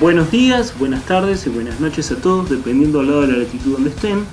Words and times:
Buenos 0.00 0.30
días, 0.30 0.78
buenas 0.78 1.04
tardes 1.04 1.46
y 1.46 1.50
buenas 1.50 1.78
noches 1.80 2.10
a 2.10 2.16
todos, 2.16 2.48
dependiendo 2.48 3.00
al 3.00 3.08
lado 3.08 3.20
de 3.22 3.32
la 3.32 3.38
latitud 3.38 3.72
donde 3.72 3.90
estén. 3.90 4.24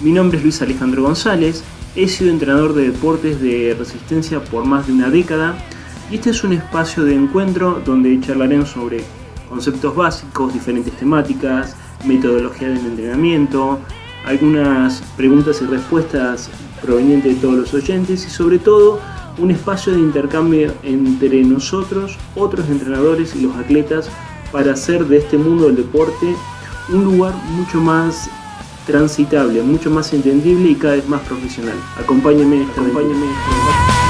Mi 0.00 0.12
nombre 0.12 0.38
es 0.38 0.44
Luis 0.44 0.62
Alejandro 0.62 1.02
González, 1.02 1.62
he 1.94 2.08
sido 2.08 2.30
entrenador 2.30 2.72
de 2.72 2.90
deportes 2.90 3.38
de 3.42 3.76
resistencia 3.78 4.42
por 4.42 4.64
más 4.64 4.86
de 4.86 4.94
una 4.94 5.10
década 5.10 5.58
y 6.10 6.14
este 6.14 6.30
es 6.30 6.42
un 6.42 6.54
espacio 6.54 7.04
de 7.04 7.14
encuentro 7.14 7.82
donde 7.84 8.18
charlaremos 8.20 8.70
sobre 8.70 9.04
conceptos 9.50 9.94
básicos, 9.94 10.54
diferentes 10.54 10.96
temáticas, 10.96 11.76
metodología 12.04 12.68
del 12.68 12.78
entrenamiento, 12.78 13.78
algunas 14.24 15.02
preguntas 15.16 15.60
y 15.62 15.66
respuestas 15.66 16.50
provenientes 16.82 17.34
de 17.34 17.40
todos 17.40 17.54
los 17.54 17.74
oyentes 17.74 18.26
y 18.26 18.30
sobre 18.30 18.58
todo 18.58 19.00
un 19.38 19.50
espacio 19.50 19.92
de 19.92 20.00
intercambio 20.00 20.72
entre 20.82 21.42
nosotros, 21.42 22.16
otros 22.34 22.68
entrenadores 22.68 23.34
y 23.36 23.42
los 23.42 23.56
atletas 23.56 24.08
para 24.52 24.72
hacer 24.72 25.04
de 25.06 25.18
este 25.18 25.38
mundo 25.38 25.66
del 25.66 25.76
deporte 25.76 26.34
un 26.90 27.04
lugar 27.04 27.34
mucho 27.52 27.80
más 27.80 28.28
transitable, 28.86 29.62
mucho 29.62 29.90
más 29.90 30.12
entendible 30.12 30.70
y 30.70 30.74
cada 30.74 30.94
vez 30.94 31.08
más 31.08 31.20
profesional. 31.22 31.76
Acompáñenme 31.98 32.56
en 32.56 34.07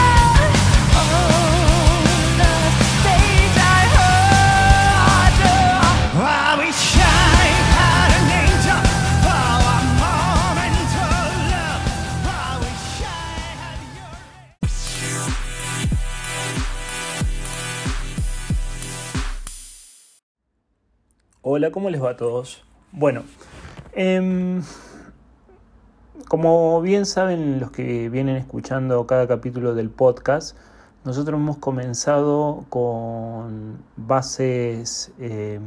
Hola, 21.50 21.70
¿cómo 21.70 21.88
les 21.88 22.04
va 22.04 22.10
a 22.10 22.16
todos? 22.18 22.62
Bueno, 22.92 23.22
em, 23.94 24.60
como 26.28 26.82
bien 26.82 27.06
saben 27.06 27.58
los 27.58 27.70
que 27.70 28.10
vienen 28.10 28.36
escuchando 28.36 29.06
cada 29.06 29.26
capítulo 29.26 29.74
del 29.74 29.88
podcast, 29.88 30.58
nosotros 31.06 31.40
hemos 31.40 31.56
comenzado 31.56 32.66
con 32.68 33.78
bases 33.96 35.10
em, 35.18 35.62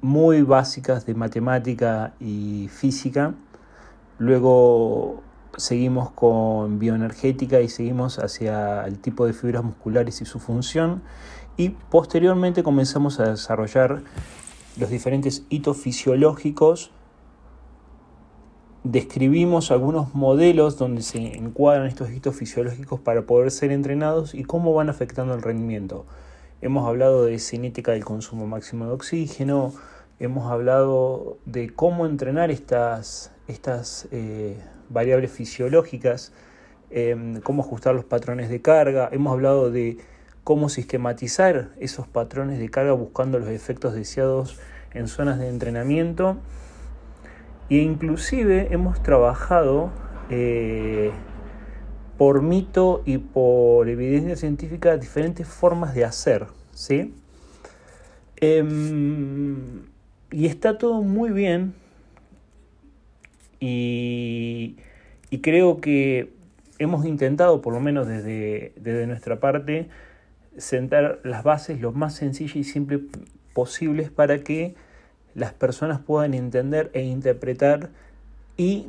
muy 0.00 0.42
básicas 0.42 1.06
de 1.06 1.14
matemática 1.14 2.14
y 2.18 2.66
física. 2.72 3.34
Luego 4.18 5.22
seguimos 5.56 6.10
con 6.10 6.80
bioenergética 6.80 7.60
y 7.60 7.68
seguimos 7.68 8.18
hacia 8.18 8.84
el 8.84 8.98
tipo 8.98 9.26
de 9.26 9.32
fibras 9.32 9.62
musculares 9.62 10.20
y 10.22 10.24
su 10.24 10.40
función. 10.40 11.02
Y 11.60 11.76
posteriormente 11.90 12.62
comenzamos 12.62 13.20
a 13.20 13.32
desarrollar 13.32 14.00
los 14.78 14.88
diferentes 14.88 15.44
hitos 15.50 15.76
fisiológicos. 15.76 16.90
Describimos 18.82 19.70
algunos 19.70 20.14
modelos 20.14 20.78
donde 20.78 21.02
se 21.02 21.18
encuadran 21.36 21.86
estos 21.86 22.10
hitos 22.12 22.34
fisiológicos 22.34 22.98
para 22.98 23.26
poder 23.26 23.50
ser 23.50 23.72
entrenados 23.72 24.34
y 24.34 24.44
cómo 24.44 24.72
van 24.72 24.88
afectando 24.88 25.34
el 25.34 25.42
rendimiento. 25.42 26.06
Hemos 26.62 26.88
hablado 26.88 27.26
de 27.26 27.38
cinética 27.38 27.92
del 27.92 28.06
consumo 28.06 28.46
máximo 28.46 28.86
de 28.86 28.92
oxígeno, 28.92 29.74
hemos 30.18 30.50
hablado 30.50 31.36
de 31.44 31.68
cómo 31.74 32.06
entrenar 32.06 32.50
estas, 32.50 33.32
estas 33.48 34.08
eh, 34.12 34.56
variables 34.88 35.30
fisiológicas, 35.30 36.32
eh, 36.88 37.38
cómo 37.44 37.62
ajustar 37.62 37.94
los 37.94 38.06
patrones 38.06 38.48
de 38.48 38.62
carga, 38.62 39.10
hemos 39.12 39.34
hablado 39.34 39.70
de 39.70 39.98
cómo 40.50 40.68
sistematizar 40.68 41.68
esos 41.78 42.08
patrones 42.08 42.58
de 42.58 42.68
carga 42.68 42.90
buscando 42.90 43.38
los 43.38 43.50
efectos 43.50 43.94
deseados 43.94 44.58
en 44.92 45.06
zonas 45.06 45.38
de 45.38 45.48
entrenamiento 45.48 46.38
e 47.68 47.76
inclusive 47.76 48.66
hemos 48.72 49.00
trabajado 49.00 49.92
eh, 50.28 51.12
por 52.18 52.42
mito 52.42 53.00
y 53.06 53.18
por 53.18 53.88
evidencia 53.88 54.34
científica 54.34 54.96
diferentes 54.96 55.46
formas 55.46 55.94
de 55.94 56.04
hacer, 56.04 56.48
¿sí? 56.74 57.14
Em, 58.38 59.84
y 60.32 60.46
está 60.46 60.78
todo 60.78 61.00
muy 61.02 61.30
bien 61.30 61.74
y, 63.60 64.78
creo 65.42 65.80
que 65.80 66.32
hemos 66.80 67.06
intentado, 67.06 67.62
por 67.62 67.72
lo 67.72 67.78
menos 67.78 68.08
desde 68.08 69.06
nuestra 69.06 69.38
parte, 69.38 69.88
sentar 70.56 71.20
las 71.24 71.42
bases 71.42 71.80
lo 71.80 71.92
más 71.92 72.14
sencillas 72.14 72.56
y 72.56 72.64
simples 72.64 73.00
posibles 73.52 74.10
para 74.10 74.38
que 74.38 74.74
las 75.34 75.52
personas 75.52 76.00
puedan 76.00 76.34
entender 76.34 76.90
e 76.92 77.02
interpretar 77.02 77.90
y 78.56 78.86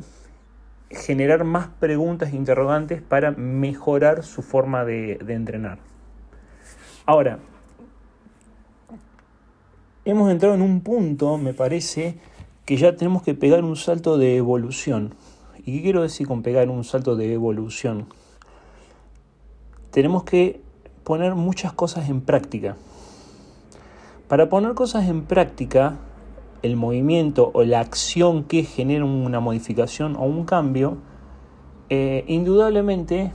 generar 0.90 1.44
más 1.44 1.68
preguntas 1.68 2.34
e 2.34 2.36
interrogantes 2.36 3.02
para 3.02 3.32
mejorar 3.32 4.24
su 4.24 4.42
forma 4.42 4.84
de, 4.84 5.18
de 5.24 5.34
entrenar. 5.34 5.80
Ahora, 7.06 7.40
hemos 10.04 10.32
entrado 10.32 10.56
en 10.56 10.62
un 10.62 10.82
punto, 10.82 11.38
me 11.38 11.54
parece, 11.54 12.18
que 12.66 12.78
ya 12.78 12.96
tenemos 12.96 13.24
que 13.24 13.34
pegar 13.34 13.64
un 13.64 13.76
salto 13.76 14.18
de 14.18 14.36
evolución. 14.38 15.16
¿Y 15.60 15.78
qué 15.78 15.82
quiero 15.84 16.02
decir 16.02 16.28
con 16.28 16.42
pegar 16.42 16.70
un 16.70 16.84
salto 16.84 17.16
de 17.16 17.34
evolución? 17.34 18.08
Tenemos 19.92 20.24
que 20.24 20.62
poner 21.04 21.36
muchas 21.36 21.74
cosas 21.74 22.10
en 22.10 22.22
práctica. 22.22 22.78
Para 24.28 24.50
poner 24.50 24.74
cosas 24.74 25.10
en 25.10 25.24
práctica, 25.24 25.98
el 26.62 26.76
movimiento 26.76 27.52
o 27.54 27.64
la 27.64 27.80
acción 27.80 28.44
que 28.44 28.64
genera 28.64 29.04
una 29.04 29.40
modificación 29.40 30.16
o 30.16 30.24
un 30.24 30.46
cambio, 30.46 30.98
eh, 31.90 32.24
indudablemente, 32.28 33.32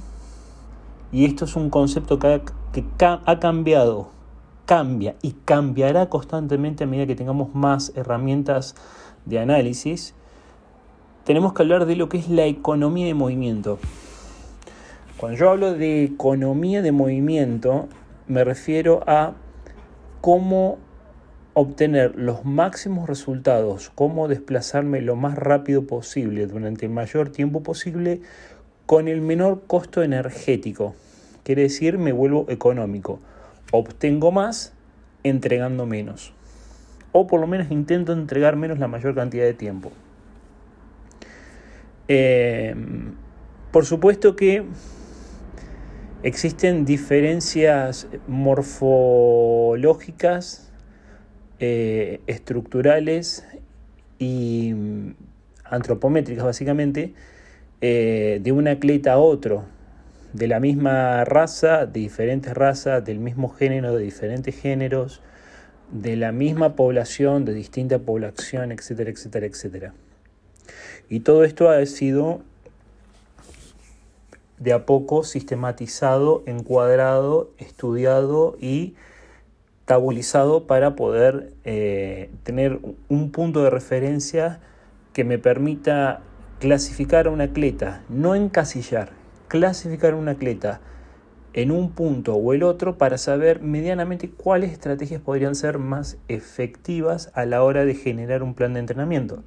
y 1.12 1.24
esto 1.24 1.44
es 1.44 1.56
un 1.56 1.70
concepto 1.70 2.18
que 2.18 2.42
ha, 3.04 3.38
cambiado, 3.38 4.08
cambia 4.64 5.16
y 5.22 5.32
cambiará 5.44 6.08
constantemente 6.08 6.84
a 6.84 6.86
medida 6.86 7.06
que 7.06 7.14
tengamos 7.14 7.54
más 7.54 7.92
herramientas 7.94 8.74
de 9.24 9.38
análisis, 9.38 10.14
tenemos 11.24 11.52
que 11.52 11.62
hablar 11.62 11.86
de 11.86 11.96
lo 11.96 12.08
que 12.08 12.18
es 12.18 12.28
la 12.28 12.46
economía 12.46 13.06
de 13.06 13.14
movimiento. 13.14 13.78
Cuando 15.16 15.38
yo 15.38 15.48
hablo 15.48 15.72
de 15.72 16.04
economía 16.04 16.82
de 16.82 16.92
movimiento, 16.92 17.88
me 18.28 18.44
refiero 18.44 19.02
a 19.06 19.32
cómo 20.20 20.78
obtener 21.54 22.16
los 22.16 22.44
máximos 22.44 23.08
resultados, 23.08 23.90
cómo 23.94 24.28
desplazarme 24.28 25.00
lo 25.00 25.16
más 25.16 25.36
rápido 25.36 25.86
posible 25.86 26.46
durante 26.46 26.84
el 26.84 26.92
mayor 26.92 27.30
tiempo 27.30 27.62
posible 27.62 28.20
con 28.84 29.08
el 29.08 29.22
menor 29.22 29.62
costo 29.66 30.02
energético. 30.02 30.94
Quiere 31.44 31.62
decir, 31.62 31.96
me 31.96 32.12
vuelvo 32.12 32.44
económico. 32.50 33.18
Obtengo 33.72 34.32
más 34.32 34.74
entregando 35.22 35.86
menos. 35.86 36.34
O 37.12 37.26
por 37.26 37.40
lo 37.40 37.46
menos 37.46 37.70
intento 37.70 38.12
entregar 38.12 38.56
menos 38.56 38.78
la 38.78 38.86
mayor 38.86 39.14
cantidad 39.14 39.44
de 39.44 39.54
tiempo. 39.54 39.92
Eh, 42.06 42.74
por 43.72 43.86
supuesto 43.86 44.36
que 44.36 44.62
existen 46.22 46.84
diferencias 46.84 48.06
morfológicas, 48.26 50.70
eh, 51.58 52.20
estructurales 52.26 53.46
y 54.18 54.74
mm, 54.74 55.14
antropométricas 55.64 56.44
básicamente 56.44 57.14
eh, 57.80 58.40
de 58.42 58.52
un 58.52 58.68
atleta 58.68 59.14
a 59.14 59.18
otro, 59.18 59.64
de 60.32 60.48
la 60.48 60.60
misma 60.60 61.24
raza, 61.24 61.86
de 61.86 62.00
diferentes 62.00 62.52
razas, 62.52 63.02
del 63.04 63.18
mismo 63.18 63.48
género, 63.48 63.96
de 63.96 64.02
diferentes 64.02 64.54
géneros, 64.54 65.22
de 65.90 66.16
la 66.16 66.32
misma 66.32 66.76
población, 66.76 67.44
de 67.44 67.54
distinta 67.54 67.98
población, 67.98 68.72
etcétera, 68.72 69.10
etcétera, 69.10 69.46
etcétera. 69.46 69.94
Y 71.08 71.20
todo 71.20 71.44
esto 71.44 71.70
ha 71.70 71.84
sido 71.86 72.42
de 74.58 74.72
a 74.72 74.86
poco 74.86 75.24
sistematizado, 75.24 76.42
encuadrado, 76.46 77.50
estudiado 77.58 78.56
y 78.60 78.94
tabulizado 79.84 80.66
para 80.66 80.96
poder 80.96 81.52
eh, 81.64 82.30
tener 82.42 82.80
un 83.08 83.30
punto 83.30 83.62
de 83.62 83.70
referencia 83.70 84.60
que 85.12 85.24
me 85.24 85.38
permita 85.38 86.20
clasificar 86.58 87.26
a 87.26 87.30
un 87.30 87.40
atleta, 87.40 88.02
no 88.08 88.34
encasillar, 88.34 89.10
clasificar 89.48 90.14
a 90.14 90.16
un 90.16 90.28
atleta 90.28 90.80
en 91.52 91.70
un 91.70 91.90
punto 91.92 92.34
o 92.34 92.52
el 92.52 92.62
otro 92.62 92.98
para 92.98 93.16
saber 93.16 93.62
medianamente 93.62 94.28
cuáles 94.28 94.72
estrategias 94.72 95.22
podrían 95.22 95.54
ser 95.54 95.78
más 95.78 96.18
efectivas 96.28 97.30
a 97.34 97.46
la 97.46 97.62
hora 97.62 97.84
de 97.84 97.94
generar 97.94 98.42
un 98.42 98.54
plan 98.54 98.74
de 98.74 98.80
entrenamiento. 98.80 99.42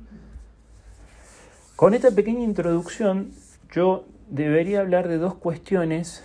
Con 1.76 1.94
esta 1.94 2.12
pequeña 2.12 2.44
introducción 2.44 3.32
yo 3.72 4.06
debería 4.30 4.82
hablar 4.82 5.08
de 5.08 5.18
dos 5.18 5.36
cuestiones 5.36 6.24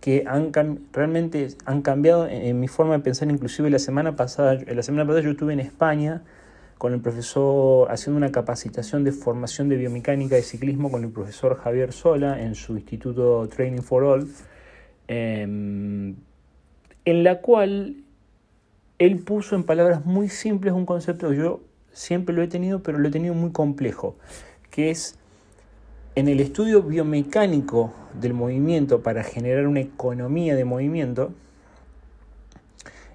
que 0.00 0.24
han 0.26 0.52
realmente 0.92 1.48
han 1.64 1.82
cambiado 1.82 2.26
en, 2.28 2.58
mi 2.60 2.68
forma 2.68 2.94
de 2.94 3.00
pensar, 3.00 3.30
inclusive 3.30 3.68
la 3.70 3.78
semana 3.78 4.16
pasada, 4.16 4.54
la 4.54 4.82
semana 4.82 5.04
pasada 5.04 5.22
yo 5.22 5.30
estuve 5.32 5.52
en 5.52 5.60
España 5.60 6.22
con 6.78 6.94
el 6.94 7.00
profesor, 7.00 7.90
haciendo 7.90 8.16
una 8.16 8.30
capacitación 8.30 9.02
de 9.02 9.10
formación 9.10 9.68
de 9.68 9.76
biomecánica 9.76 10.36
de 10.36 10.42
ciclismo 10.42 10.90
con 10.92 11.02
el 11.02 11.10
profesor 11.10 11.56
Javier 11.56 11.92
Sola 11.92 12.40
en 12.40 12.54
su 12.54 12.74
instituto 12.74 13.48
Training 13.48 13.82
for 13.82 14.04
All, 14.04 14.28
eh, 15.08 15.42
en 17.04 17.24
la 17.24 17.40
cual 17.40 17.96
él 18.98 19.18
puso 19.18 19.56
en 19.56 19.64
palabras 19.64 20.04
muy 20.04 20.28
simples 20.28 20.72
un 20.72 20.86
concepto 20.86 21.30
que 21.30 21.36
yo 21.36 21.60
siempre 21.92 22.34
lo 22.34 22.42
he 22.42 22.48
tenido, 22.48 22.82
pero 22.82 22.98
lo 22.98 23.08
he 23.08 23.10
tenido 23.10 23.34
muy 23.34 23.50
complejo, 23.50 24.16
que 24.70 24.90
es 24.90 25.17
en 26.18 26.26
el 26.26 26.40
estudio 26.40 26.82
biomecánico 26.82 27.92
del 28.20 28.34
movimiento 28.34 29.04
para 29.04 29.22
generar 29.22 29.68
una 29.68 29.78
economía 29.78 30.56
de 30.56 30.64
movimiento, 30.64 31.30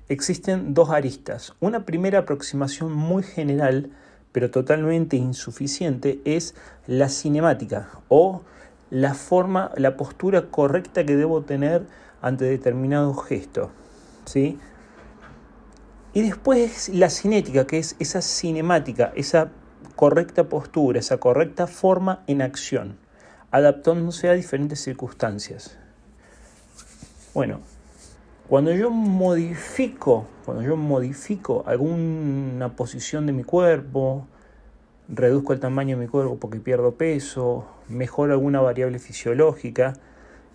existen 0.08 0.74
dos 0.74 0.90
aristas. 0.90 1.54
Una 1.60 1.84
primera 1.84 2.20
aproximación 2.20 2.94
muy 2.94 3.22
general, 3.22 3.90
pero 4.32 4.52
totalmente 4.52 5.18
insuficiente, 5.18 6.22
es 6.24 6.56
la 6.88 7.10
cinemática 7.10 7.90
o 8.08 8.42
la 8.90 9.16
forma, 9.16 9.72
la 9.76 9.98
postura 9.98 10.50
correcta 10.50 11.06
que 11.06 11.18
debo 11.18 11.42
tener 11.42 11.86
ante 12.22 12.46
determinado 12.46 13.14
gesto. 13.16 13.70
¿sí? 14.24 14.58
Y 16.14 16.22
después 16.22 16.88
la 16.88 17.10
cinética, 17.10 17.68
que 17.68 17.80
es 17.80 17.98
esa 18.00 18.22
cinemática, 18.22 19.12
esa 19.14 19.52
correcta 20.04 20.50
postura, 20.50 21.00
esa 21.00 21.16
correcta 21.18 21.66
forma 21.66 22.26
en 22.28 22.42
acción, 22.42 22.98
adaptándose 23.52 24.28
a 24.28 24.34
diferentes 24.34 24.82
circunstancias. 24.82 25.78
Bueno, 27.34 27.62
cuando 28.50 28.74
yo 28.74 28.90
modifico, 28.90 30.28
cuando 30.44 30.62
yo 30.62 30.76
modifico 30.76 31.64
alguna 31.68 32.76
posición 32.76 33.28
de 33.28 33.32
mi 33.32 33.46
cuerpo, 33.46 34.28
reduzco 35.08 35.54
el 35.54 35.62
tamaño 35.62 35.96
de 35.96 36.04
mi 36.04 36.10
cuerpo 36.10 36.38
porque 36.38 36.60
pierdo 36.60 36.96
peso, 36.96 37.66
mejoro 37.88 38.34
alguna 38.34 38.60
variable 38.60 39.00
fisiológica, 39.00 39.94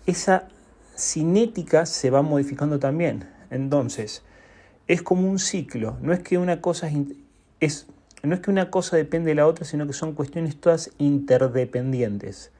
esa 0.05 0.47
cinética 0.95 1.87
se 1.87 2.11
va 2.11 2.21
modificando 2.21 2.77
también. 2.77 3.27
Entonces, 3.49 4.21
es 4.85 5.01
como 5.01 5.27
un 5.27 5.39
ciclo, 5.39 5.97
no 6.03 6.13
es 6.13 6.19
que 6.19 6.37
una 6.37 6.61
cosa 6.61 6.91
es 7.59 7.87
no 8.23 8.35
es 8.35 8.41
que 8.41 8.51
una 8.51 8.69
cosa 8.69 8.97
depende 8.97 9.29
de 9.29 9.35
la 9.35 9.47
otra, 9.47 9.65
sino 9.65 9.87
que 9.87 9.93
son 9.93 10.13
cuestiones 10.13 10.55
todas 10.59 10.91
interdependientes. 10.97 12.51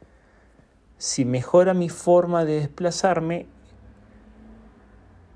Si 0.98 1.26
mejora 1.26 1.74
mi 1.74 1.90
forma 1.90 2.46
de 2.46 2.60
desplazarme, 2.60 3.46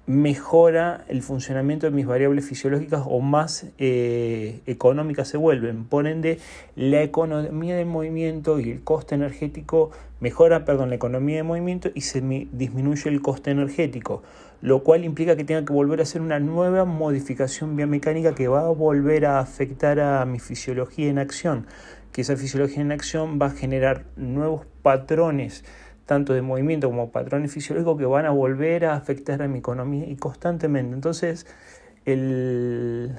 mejora 0.06 1.06
el 1.08 1.22
funcionamiento 1.22 1.86
de 1.86 1.92
mis 1.92 2.06
variables 2.06 2.46
fisiológicas 2.46 3.04
o 3.06 3.22
más 3.22 3.68
eh, 3.78 4.62
económicas 4.66 5.30
se 5.30 5.38
vuelven. 5.38 5.86
Por 5.86 6.08
ende, 6.08 6.40
la 6.76 7.02
economía 7.02 7.76
de 7.76 7.86
movimiento 7.86 8.60
y 8.60 8.72
el 8.72 8.84
coste 8.84 9.16
energético 9.16 9.92
mejora, 10.19 10.66
perdón, 10.66 10.90
la 10.90 10.96
economía 10.96 11.38
de 11.38 11.44
movimiento 11.44 11.90
y 11.94 12.02
se 12.02 12.22
disminuye 12.52 13.10
el 13.10 13.22
coste 13.22 13.52
energético, 13.52 14.24
lo 14.63 14.81
cual 14.81 15.04
implica 15.04 15.36
que 15.36 15.44
tenga 15.44 15.65
que 15.65 15.74
volver 15.74 16.00
a 16.00 16.04
hacer 16.04 16.21
una 16.21 16.39
nueva 16.39 16.86
modificación 16.86 17.75
biomecánica 17.75 18.33
que 18.33 18.48
va 18.48 18.62
a 18.62 18.69
volver 18.69 19.25
a 19.25 19.39
afectar 19.39 20.00
a 20.00 20.25
mi 20.25 20.39
fisiología 20.39 21.10
en 21.10 21.19
acción, 21.19 21.68
que 22.13 22.21
esa 22.21 22.38
fisiología 22.38 22.81
en 22.81 22.94
acción 22.94 23.39
va 23.42 23.48
a 23.48 23.50
generar 23.50 24.06
nuevos 24.15 24.65
patrones 24.81 25.65
tanto 26.06 26.33
de 26.33 26.42
movimiento 26.42 26.88
como 26.88 27.12
patrones 27.12 27.51
fisiológicos 27.51 27.98
que 27.98 28.06
van 28.06 28.25
a 28.25 28.30
volver 28.30 28.86
a 28.86 28.95
afectar 28.95 29.42
a 29.42 29.50
mi 29.50 29.60
economía 29.60 30.07
y 30.07 30.15
constantemente. 30.15 30.95
Entonces, 30.95 31.45
el, 32.06 33.18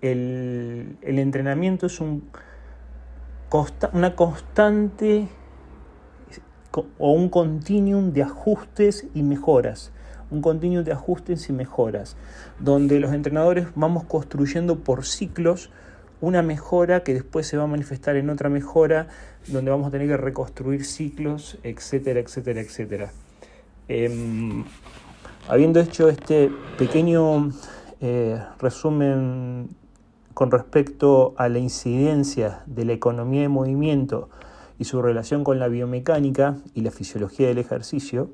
el, 0.00 0.96
entrenamiento 1.02 1.86
es 1.86 2.00
un, 2.00 2.30
una 3.92 4.14
constante 4.14 5.26
o 6.98 7.12
un 7.12 7.28
continuum 7.30 8.12
de 8.12 8.22
ajustes 8.22 9.08
y 9.12 9.24
mejoras. 9.24 9.92
Un 10.30 10.42
continuum 10.42 10.84
de 10.84 10.92
ajustes 10.92 11.48
y 11.48 11.52
mejoras, 11.52 12.16
donde 12.58 13.00
los 13.00 13.12
entrenadores 13.12 13.68
vamos 13.74 14.04
construyendo 14.04 14.78
por 14.80 15.04
ciclos 15.04 15.70
una 16.20 16.42
mejora 16.42 17.02
que 17.04 17.14
después 17.14 17.46
se 17.46 17.56
va 17.56 17.64
a 17.64 17.66
manifestar 17.66 18.16
en 18.16 18.28
otra 18.30 18.48
mejora, 18.48 19.08
donde 19.46 19.70
vamos 19.70 19.88
a 19.88 19.90
tener 19.90 20.08
que 20.08 20.16
reconstruir 20.16 20.84
ciclos, 20.84 21.58
etcétera, 21.62 22.20
etcétera, 22.20 22.60
etcétera. 22.60 23.12
Em, 23.88 24.64
habiendo 25.48 25.80
hecho 25.80 26.08
este 26.08 26.50
pequeño 26.76 27.50
eh, 28.00 28.38
resumen 28.58 29.70
con 30.34 30.50
respecto 30.50 31.34
a 31.36 31.48
la 31.48 31.58
incidencia 31.58 32.62
de 32.66 32.84
la 32.84 32.92
economía 32.92 33.42
de 33.42 33.48
movimiento 33.48 34.28
y 34.78 34.84
su 34.84 35.02
relación 35.02 35.42
con 35.42 35.58
la 35.58 35.68
biomecánica 35.68 36.58
y 36.74 36.82
la 36.82 36.90
fisiología 36.90 37.48
del 37.48 37.58
ejercicio, 37.58 38.30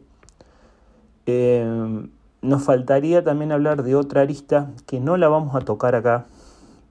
em, 1.27 2.11
nos 2.43 2.63
faltaría 2.63 3.25
también 3.25 3.53
hablar 3.53 3.83
de 3.83 3.95
otra 3.95 4.23
arista 4.23 4.71
que 4.87 5.01
no 5.01 5.17
la 5.17 5.29
vamos 5.29 5.55
a 5.55 5.61
tocar 5.61 5.95
acá, 5.95 6.27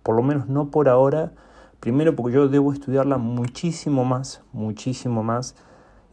por 0.01 0.15
lo 0.15 0.24
menos 0.24 0.47
no 0.47 0.69
por 0.71 0.89
ahora. 0.89 1.31
Primero 1.80 2.15
porque 2.15 2.35
yo 2.35 2.47
debo 2.47 2.71
estudiarla 2.71 3.18
muchísimo 3.18 4.06
más, 4.06 4.41
muchísimo 4.53 5.21
más. 5.21 5.56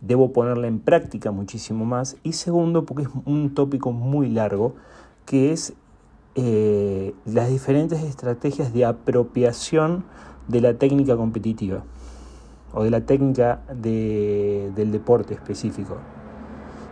Debo 0.00 0.32
ponerla 0.32 0.66
en 0.66 0.80
práctica 0.80 1.30
muchísimo 1.30 1.84
más. 1.84 2.16
Y 2.22 2.32
segundo 2.32 2.84
porque 2.84 3.04
es 3.04 3.08
un 3.24 3.54
tópico 3.54 3.92
muy 3.92 4.28
largo, 4.28 4.74
que 5.26 5.52
es 5.52 5.74
eh, 6.34 7.14
las 7.24 7.48
diferentes 7.48 8.02
estrategias 8.02 8.72
de 8.72 8.84
apropiación 8.84 10.04
de 10.48 10.60
la 10.60 10.74
técnica 10.74 11.16
competitiva 11.16 11.82
o 12.72 12.84
de 12.84 12.90
la 12.90 13.00
técnica 13.00 13.62
del 13.74 14.92
deporte 14.92 15.34
específico. 15.34 15.96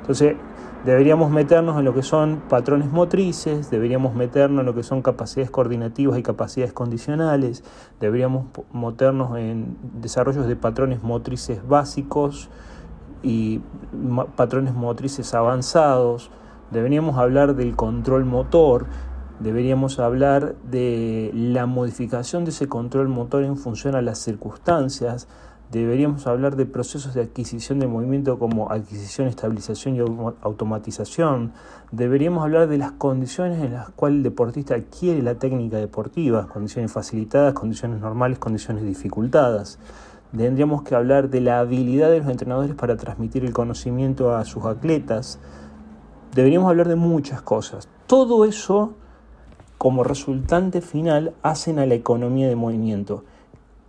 Entonces, 0.00 0.36
Deberíamos 0.84 1.30
meternos 1.30 1.76
en 1.76 1.84
lo 1.84 1.92
que 1.92 2.04
son 2.04 2.40
patrones 2.48 2.90
motrices, 2.90 3.69
deberíamos 3.69 4.14
meternos 4.14 4.60
en 4.60 4.66
lo 4.66 4.75
que 4.75 4.84
son 4.84 5.02
capacidades 5.02 5.50
coordinativas 5.50 6.16
y 6.19 6.22
capacidades 6.22 6.72
condicionales, 6.72 7.64
deberíamos 7.98 8.46
meternos 8.72 9.37
en 9.37 9.76
desarrollos 10.00 10.47
de 10.47 10.54
patrones 10.54 11.02
motrices 11.02 11.66
básicos 11.66 12.49
y 13.25 13.61
patrones 14.37 14.73
motrices 14.73 15.35
avanzados, 15.35 16.30
deberíamos 16.70 17.18
hablar 17.18 17.56
del 17.56 17.75
control 17.75 18.25
motor, 18.25 18.87
deberíamos 19.40 19.99
hablar 19.99 20.54
de 20.62 21.32
la 21.35 21.66
modificación 21.66 22.44
de 22.44 22.50
ese 22.50 22.68
control 22.68 23.08
motor 23.08 23.42
en 23.42 23.56
función 23.56 23.97
a 23.97 24.00
las 24.02 24.18
circunstancias, 24.18 25.26
deberíamos 25.70 26.26
hablar 26.26 26.56
de 26.56 26.64
procesos 26.64 27.14
de 27.14 27.22
adquisición 27.22 27.78
de 27.78 27.87
movimiento 27.87 28.38
como 28.38 28.70
adquisición, 28.70 29.28
estabilización 29.28 29.96
y 29.96 30.00
automatización. 30.00 31.52
Deberíamos 31.92 32.42
hablar 32.42 32.68
de 32.68 32.78
las 32.78 32.92
condiciones 32.92 33.62
en 33.62 33.75
las 33.75 33.90
cuales 33.90 34.18
el 34.18 34.22
deportista 34.22 34.75
adquiere 34.75 35.22
la 35.22 35.34
técnica 35.34 35.76
deportiva, 35.76 36.46
condiciones 36.48 36.90
facilitadas, 36.90 37.52
condiciones 37.52 38.00
normales, 38.00 38.38
condiciones 38.38 38.84
dificultadas. 38.84 39.78
Tendríamos 40.34 40.82
que 40.82 40.94
hablar 40.94 41.30
de 41.30 41.40
la 41.40 41.58
habilidad 41.58 42.10
de 42.10 42.20
los 42.20 42.28
entrenadores 42.28 42.75
para 42.75 42.96
transmitir 42.96 43.44
el 43.44 43.52
conocimiento 43.52 44.37
a 44.37 44.44
sus 44.44 44.64
atletas. 44.64 45.38
Deberíamos 46.34 46.68
hablar 46.68 46.88
de 46.88 46.96
muchas 46.96 47.42
cosas. 47.42 47.88
Todo 48.06 48.44
eso, 48.44 48.94
como 49.76 50.04
resultante 50.04 50.80
final, 50.80 51.34
hacen 51.42 51.78
a 51.78 51.87
la 51.87 51.94
economía 51.94 52.48
de 52.48 52.56
movimiento. 52.56 53.25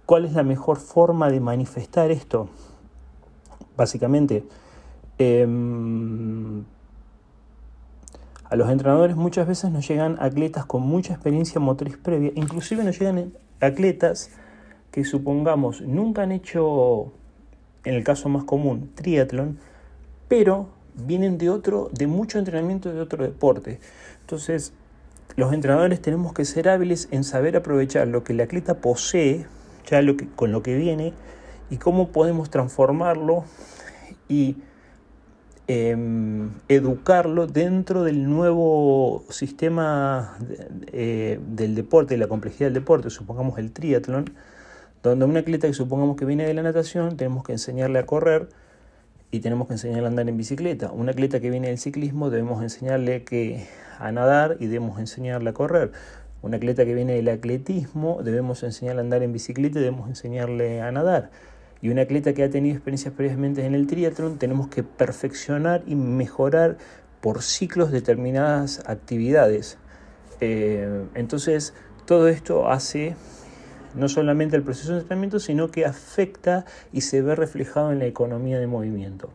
¿Cuál 0.10 0.25
es 0.25 0.34
la 0.34 0.42
mejor 0.42 0.80
forma 0.80 1.30
de 1.30 1.39
manifestar 1.39 2.10
esto? 2.10 2.50
Básicamente, 3.78 4.44
em, 5.20 6.63
a 8.46 8.56
los 8.56 8.72
entrenadores 8.72 9.16
muchas 9.16 9.48
veces 9.48 9.70
nos 9.70 9.88
llegan 9.88 10.18
atletas 10.20 10.66
con 10.66 10.82
mucha 10.82 11.13
experiencia 11.13 11.62
motriz 11.62 11.96
previa, 11.96 12.32
inclusive 12.34 12.84
nos 12.84 12.98
llegan 12.98 13.34
atletas 13.62 14.32
que 14.89 15.06
supongamos 15.06 15.82
nunca 15.82 16.24
han 16.24 16.32
hecho, 16.32 17.12
en 17.84 17.94
el 17.94 18.04
caso 18.04 18.30
más 18.30 18.46
común, 18.46 18.89
triatlón, 18.96 19.60
pero 20.28 20.70
vienen 20.96 21.38
de 21.38 21.51
otro, 21.51 21.92
de 21.94 22.08
mucho 22.08 22.39
entrenamiento 22.39 22.92
de 22.92 23.00
otro 23.00 23.24
deporte. 23.24 23.80
Entonces, 24.22 24.74
los 25.36 25.54
entrenadores 25.54 26.01
tenemos 26.01 26.34
que 26.34 26.46
ser 26.46 26.68
hábiles 26.68 27.10
en 27.12 27.24
saber 27.24 27.56
aprovechar 27.56 28.08
lo 28.08 28.24
que 28.24 28.34
el 28.34 28.42
atleta 28.42 28.82
posee 28.82 29.46
ya 29.89 30.01
lo 30.01 30.15
que, 30.17 30.27
con 30.27 30.51
lo 30.51 30.62
que 30.62 30.75
viene 30.75 31.13
y 31.69 31.77
cómo 31.77 32.10
podemos 32.10 32.50
transformarlo 32.50 33.43
y 34.27 34.58
em, 35.67 36.51
educarlo 36.67 37.48
dentro 37.48 38.03
del 38.03 38.29
nuevo 38.29 39.24
sistema 39.29 40.38
eh, 40.91 41.39
del 41.48 41.75
deporte, 41.75 42.15
de 42.15 42.19
la 42.19 42.27
complejidad 42.27 42.67
del 42.67 42.75
deporte, 42.75 43.10
supongamos 43.10 43.58
el 43.60 43.72
triatlón, 43.72 44.31
donde 45.03 45.25
un 45.25 45.38
atleta 45.38 45.67
que 45.67 45.74
supongamos 45.74 46.17
que 46.17 46.25
viene 46.25 46.46
de 46.46 46.53
la 46.53 46.63
natación, 46.63 47.17
tenemos 47.17 47.43
que 47.43 47.53
enseñarle 47.53 48.00
a 48.00 48.05
correr 48.05 48.50
y 49.31 49.39
tenemos 49.39 49.67
que 49.67 49.74
enseñarle 49.74 50.05
a 50.05 50.10
andar 50.10 50.27
en 50.27 50.38
bicicleta. 50.38 50.91
Un 50.91 51.08
atleta 51.08 51.39
que 51.39 51.50
viene 51.50 51.67
del 51.67 51.77
ciclismo 51.77 52.29
debemos 52.29 52.62
enseñarle 52.63 53.24
que 53.24 53.67
a 54.00 54.12
nadar 54.12 54.58
y 54.60 54.65
debemos 54.65 55.00
enseñarle 55.00 55.51
a 55.51 55.53
correr. 55.53 55.91
Un 56.41 56.53
atleta 56.53 56.86
que 56.86 56.93
viene 56.93 57.13
del 57.13 57.29
atletismo 57.29 58.22
debemos 58.24 58.63
enseñarle 58.63 59.01
a 59.01 59.03
andar 59.03 59.24
en 59.24 59.34
bicicleta 59.34 59.79
y 59.79 59.84
debemos 59.84 60.08
enseñarle 60.08 60.81
a 60.81 60.91
nadar. 60.91 61.31
Y 61.81 61.89
un 61.89 62.00
atleta 62.00 62.34
que 62.34 62.43
ha 62.43 62.50
tenido 62.50 62.75
experiencias 62.75 63.13
previamente 63.13 63.65
en 63.65 63.75
el 63.75 63.88
triatlón 63.88 64.38
tenemos 64.38 64.67
que 64.67 64.84
perfeccionar 64.84 65.84
y 65.86 65.96
mejorar 65.96 66.77
por 67.22 67.41
ciclos 67.41 67.91
determinadas 67.91 68.84
actividades. 68.86 69.77
Eh, 70.41 71.05
entonces, 71.15 71.74
todo 72.05 72.27
esto 72.27 72.69
hace 72.69 73.15
no 73.96 74.08
solamente 74.08 74.55
el 74.55 74.63
proceso 74.63 74.93
de 74.93 75.00
entrenamiento, 75.00 75.39
sino 75.39 75.72
que 75.72 75.86
afecta 75.86 76.65
y 76.91 77.01
se 77.01 77.22
ve 77.22 77.36
reflejado 77.36 77.91
en 77.91 78.00
la 78.00 78.05
economía 78.05 78.60
de 78.60 78.67
movimiento. 78.67 79.29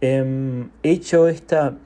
Em, 0.00 0.70
hecho 0.82 1.28
esta, 1.28 1.76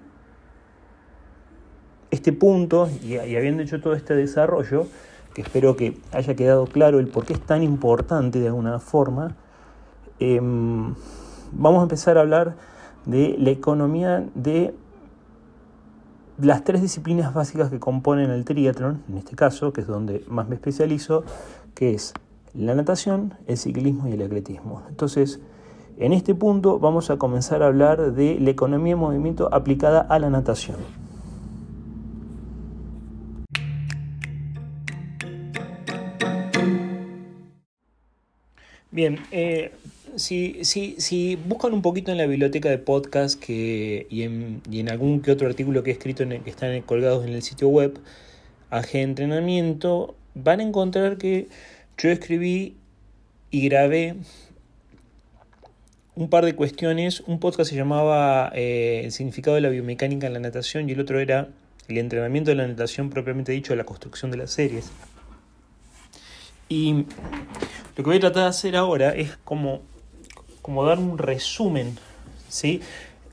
este 2.13 2.33
punto 2.33 2.89
y, 3.03 3.17
habiendo 3.17 3.63
hecho 3.63 3.81
todo 3.81 3.95
este 3.95 4.15
desarrollo, 4.15 4.87
que 5.35 5.41
espero 5.41 5.77
que 5.77 5.97
haya 6.13 6.37
quedado 6.37 6.67
claro 6.67 7.01
el 7.01 7.09
por 7.09 7.25
qué 7.25 7.33
es 7.33 7.41
tan 7.41 7.63
importante 7.63 8.39
de 8.39 8.49
alguna 8.49 8.79
forma, 8.79 9.35
em, 10.21 10.95
vamos 11.53 11.81
a 11.81 11.83
empezar 11.85 12.19
a 12.19 12.21
hablar 12.21 12.55
de 13.07 13.35
la 13.39 13.51
economía 13.51 14.29
de 14.35 14.75
las 16.39 16.65
tres 16.65 16.83
disciplinas 16.83 17.33
básicas 17.33 17.71
que 17.71 17.81
componen 17.81 18.31
el 18.31 18.45
triatlón, 18.45 19.03
en 19.09 19.17
este 19.17 19.35
caso, 19.35 19.73
que 19.73 19.81
es 19.81 19.87
donde 19.87 20.23
más 20.29 20.47
me 20.49 20.57
especializo, 20.57 21.25
que 21.75 21.95
es 21.95 22.13
la 22.53 22.75
natación, 22.75 23.35
el 23.47 23.57
ciclismo 23.57 24.07
y 24.09 24.13
el 24.13 24.23
atletismo. 24.23 24.83
Entonces, 24.91 25.41
en 25.97 26.13
este 26.13 26.35
punto 26.35 26.79
vamos 26.79 27.09
a 27.09 27.17
comenzar 27.17 27.63
a 27.63 27.69
hablar 27.69 28.13
de 28.13 28.39
la 28.39 28.51
economía 28.51 28.95
de 28.95 29.01
movimiento 29.01 29.49
aplicada 29.53 30.01
a 30.01 30.19
la 30.19 30.29
natación. 30.29 30.77
Bien, 38.93 39.19
eh, 39.31 39.73
si, 40.17 40.65
si, 40.65 40.97
si 40.99 41.37
buscan 41.37 41.73
un 41.73 41.81
poquito 41.81 42.13
en 42.13 42.19
la 42.19 42.27
biblioteca 42.27 42.69
de 42.69 42.77
podcast 42.77 43.43
que, 43.43 44.07
y, 44.11 44.23
en, 44.23 44.61
y 44.71 44.81
en 44.81 44.91
algún 44.91 45.23
que 45.23 45.33
otro 45.33 45.49
artículo 45.49 45.83
que 45.83 45.91
he 45.91 45.93
escrito 45.95 46.23
en 46.23 46.33
el, 46.33 46.43
que 46.43 46.51
están 46.51 46.79
colgados 46.83 47.27
en 47.27 47.33
el 47.33 47.43
sitio 47.43 47.69
web, 47.69 47.99
AG 48.69 48.97
Entrenamiento, 48.97 50.15
van 50.35 50.61
a 50.61 50.65
encontrar 50.65 51.17
que 51.17 51.49
yo 51.97 52.11
escribí 52.11 52.77
y 53.51 53.67
grabé 53.67 54.17
un 56.15 56.29
par 56.29 56.45
de 56.45 56.55
cuestiones. 56.55 57.21
Un 57.21 57.41
podcast 57.41 57.71
se 57.71 57.77
llamaba 57.77 58.53
eh, 58.55 59.01
El 59.05 59.13
significado 59.13 59.55
de 59.55 59.63
la 59.63 59.71
biomecánica 59.71 60.27
en 60.27 60.35
la 60.35 60.41
natación 60.41 60.91
y 60.91 60.93
el 60.93 61.01
otro 61.01 61.19
era 61.19 61.49
el 61.89 61.97
entrenamiento 61.97 62.51
de 62.51 62.57
la 62.57 62.67
natación 62.67 63.09
propiamente 63.09 63.53
dicho, 63.53 63.75
la 63.75 63.85
construcción 63.85 64.31
de 64.31 64.37
las 64.37 64.51
series. 64.51 64.91
Y 66.73 66.95
lo 66.95 67.97
que 67.97 68.03
voy 68.03 68.17
a 68.17 68.21
tratar 68.21 68.45
de 68.45 68.49
hacer 68.49 68.77
ahora 68.77 69.11
es 69.11 69.37
como, 69.45 69.83
como 70.63 70.87
dar 70.87 70.99
un 70.99 71.19
resumen, 71.19 71.99
¿sí? 72.49 72.81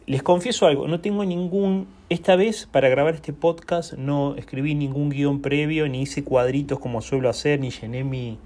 Les 0.07 0.21
confieso 0.21 0.67
algo, 0.67 0.89
no 0.89 0.99
tengo 0.99 1.23
ningún, 1.23 1.87
esta 2.09 2.35
vez 2.35 2.67
para 2.69 2.89
grabar 2.89 3.15
este 3.15 3.31
podcast 3.31 3.93
no 3.93 4.35
escribí 4.35 4.75
ningún 4.75 5.09
guion 5.09 5.41
previo, 5.41 5.87
ni 5.87 6.01
hice 6.01 6.21
cuadritos 6.21 6.79
como 6.79 7.01
suelo 7.01 7.29
hacer, 7.29 7.61
ni 7.61 7.69
llené 7.69 8.03
mi, 8.03 8.39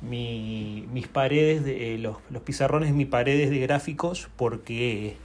mi, 0.00 0.88
mis 0.90 1.08
paredes, 1.08 1.62
de, 1.62 1.94
eh, 1.94 1.98
los, 1.98 2.16
los 2.30 2.42
pizarrones 2.42 2.88
de 2.88 2.94
mis 2.94 3.08
paredes 3.08 3.50
de 3.50 3.58
gráficos, 3.58 4.30
porque 4.36 5.18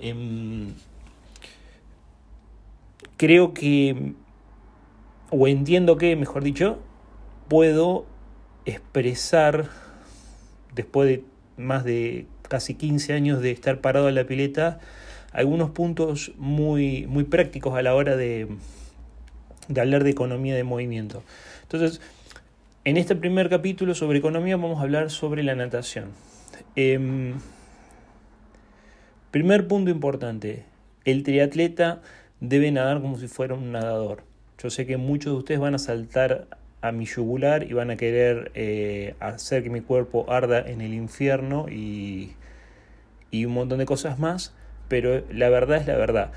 em, 0.00 0.74
creo 3.16 3.54
que, 3.54 4.14
o 5.30 5.46
entiendo 5.46 5.96
que, 5.96 6.16
mejor 6.16 6.42
dicho, 6.42 6.80
puedo 7.46 8.09
expresar, 8.70 9.68
después 10.74 11.08
de 11.08 11.24
más 11.56 11.84
de 11.84 12.26
casi 12.48 12.74
15 12.74 13.12
años 13.12 13.40
de 13.40 13.50
estar 13.50 13.80
parado 13.80 14.08
en 14.08 14.14
la 14.14 14.24
pileta, 14.24 14.80
algunos 15.32 15.70
puntos 15.70 16.32
muy, 16.36 17.06
muy 17.06 17.24
prácticos 17.24 17.76
a 17.76 17.82
la 17.82 17.94
hora 17.94 18.16
de, 18.16 18.48
de 19.68 19.80
hablar 19.80 20.04
de 20.04 20.10
economía 20.10 20.54
de 20.54 20.64
movimiento. 20.64 21.22
Entonces, 21.62 22.00
en 22.84 22.96
este 22.96 23.14
primer 23.14 23.48
capítulo 23.48 23.94
sobre 23.94 24.18
economía 24.18 24.56
vamos 24.56 24.78
a 24.78 24.82
hablar 24.82 25.10
sobre 25.10 25.42
la 25.42 25.54
natación. 25.54 26.10
Eh, 26.76 27.34
primer 29.30 29.68
punto 29.68 29.90
importante, 29.90 30.64
el 31.04 31.22
triatleta 31.22 32.02
debe 32.40 32.70
nadar 32.72 33.00
como 33.00 33.18
si 33.18 33.28
fuera 33.28 33.54
un 33.54 33.72
nadador. 33.72 34.24
Yo 34.62 34.70
sé 34.70 34.86
que 34.86 34.96
muchos 34.96 35.32
de 35.32 35.38
ustedes 35.38 35.60
van 35.60 35.74
a 35.74 35.78
saltar 35.78 36.48
a 36.82 36.92
mi 36.92 37.04
yugular 37.04 37.64
y 37.64 37.72
van 37.72 37.90
a 37.90 37.96
querer 37.96 38.50
eh, 38.54 39.14
hacer 39.20 39.62
que 39.62 39.70
mi 39.70 39.80
cuerpo 39.80 40.30
arda 40.30 40.60
en 40.60 40.80
el 40.80 40.94
infierno 40.94 41.66
y, 41.68 42.32
y 43.30 43.44
un 43.44 43.52
montón 43.52 43.78
de 43.78 43.86
cosas 43.86 44.18
más, 44.18 44.54
pero 44.88 45.22
la 45.30 45.48
verdad 45.50 45.78
es 45.78 45.86
la 45.86 45.96
verdad. 45.96 46.32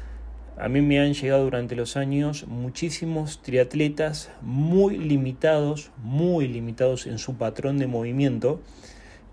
A 0.58 0.70
mí 0.70 0.82
me 0.82 1.00
han 1.00 1.14
llegado 1.14 1.46
durante 1.46 1.76
los 1.76 1.98
años 1.98 2.48
muchísimos 2.48 3.42
triatletas 3.42 4.32
muy 4.42 4.98
limitados, 4.98 5.92
muy 5.98 6.48
limitados 6.48 7.08
en 7.08 7.18
su 7.18 7.38
patrón 7.38 7.80
de 7.80 7.88
movimiento, 7.88 8.62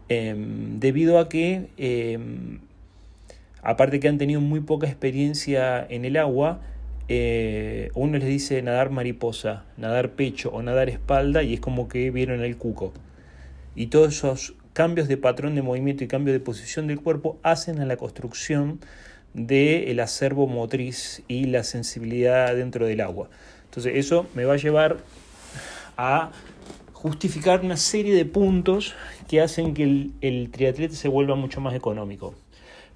eh, 0.09 0.35
debido 0.79 1.19
a 1.19 1.29
que, 1.29 1.69
eh, 1.76 2.19
aparte 3.62 4.00
que 4.00 4.09
han 4.09 4.17
tenido 4.17 4.40
muy 4.40 4.61
poca 4.61 4.87
experiencia 4.87 5.87
en 5.90 6.07
el 6.07 6.17
agua, 6.17 6.62
eh, 7.12 7.90
uno 7.95 8.19
les 8.19 8.29
dice 8.29 8.62
nadar 8.62 8.90
mariposa, 8.90 9.64
nadar 9.76 10.12
pecho 10.12 10.50
o 10.50 10.62
nadar 10.62 10.88
espalda 10.88 11.43
y 11.43 11.55
es 11.55 11.61
como 11.61 11.88
que 11.88 12.12
vieron 12.12 12.40
el 12.45 12.57
cuco. 12.57 12.93
Y 13.75 13.88
todos 13.88 14.14
esos 14.14 14.55
cambios 14.75 15.09
de 15.09 15.17
patrón 15.17 15.57
de 15.57 15.62
movimiento 15.62 16.05
y 16.05 16.07
cambio 16.07 16.33
de 16.33 16.38
posición 16.38 16.87
del 16.87 17.00
cuerpo 17.00 17.37
hacen 17.43 17.81
a 17.81 17.85
la 17.85 17.97
construcción 17.97 18.79
del 19.35 19.99
acervo 19.99 20.47
motriz 20.47 21.25
y 21.26 21.47
la 21.47 21.64
sensibilidad 21.64 22.55
dentro 22.55 22.87
del 22.87 23.00
agua. 23.00 23.29
Entonces 23.64 23.95
eso 23.97 24.29
me 24.37 24.45
va 24.45 24.55
a 24.55 24.59
llevar 24.59 24.99
a 25.97 26.31
justificar 26.93 27.64
una 27.64 27.76
serie 27.76 28.14
de 28.14 28.25
puntos 28.25 28.95
que 29.26 29.40
hacen 29.40 29.75
que 29.75 29.83
el, 29.83 30.12
el 30.21 30.49
triatleta 30.52 30.95
se 30.95 31.09
vuelva 31.09 31.35
mucho 31.35 31.61
más 31.61 31.75
económico. 31.75 32.37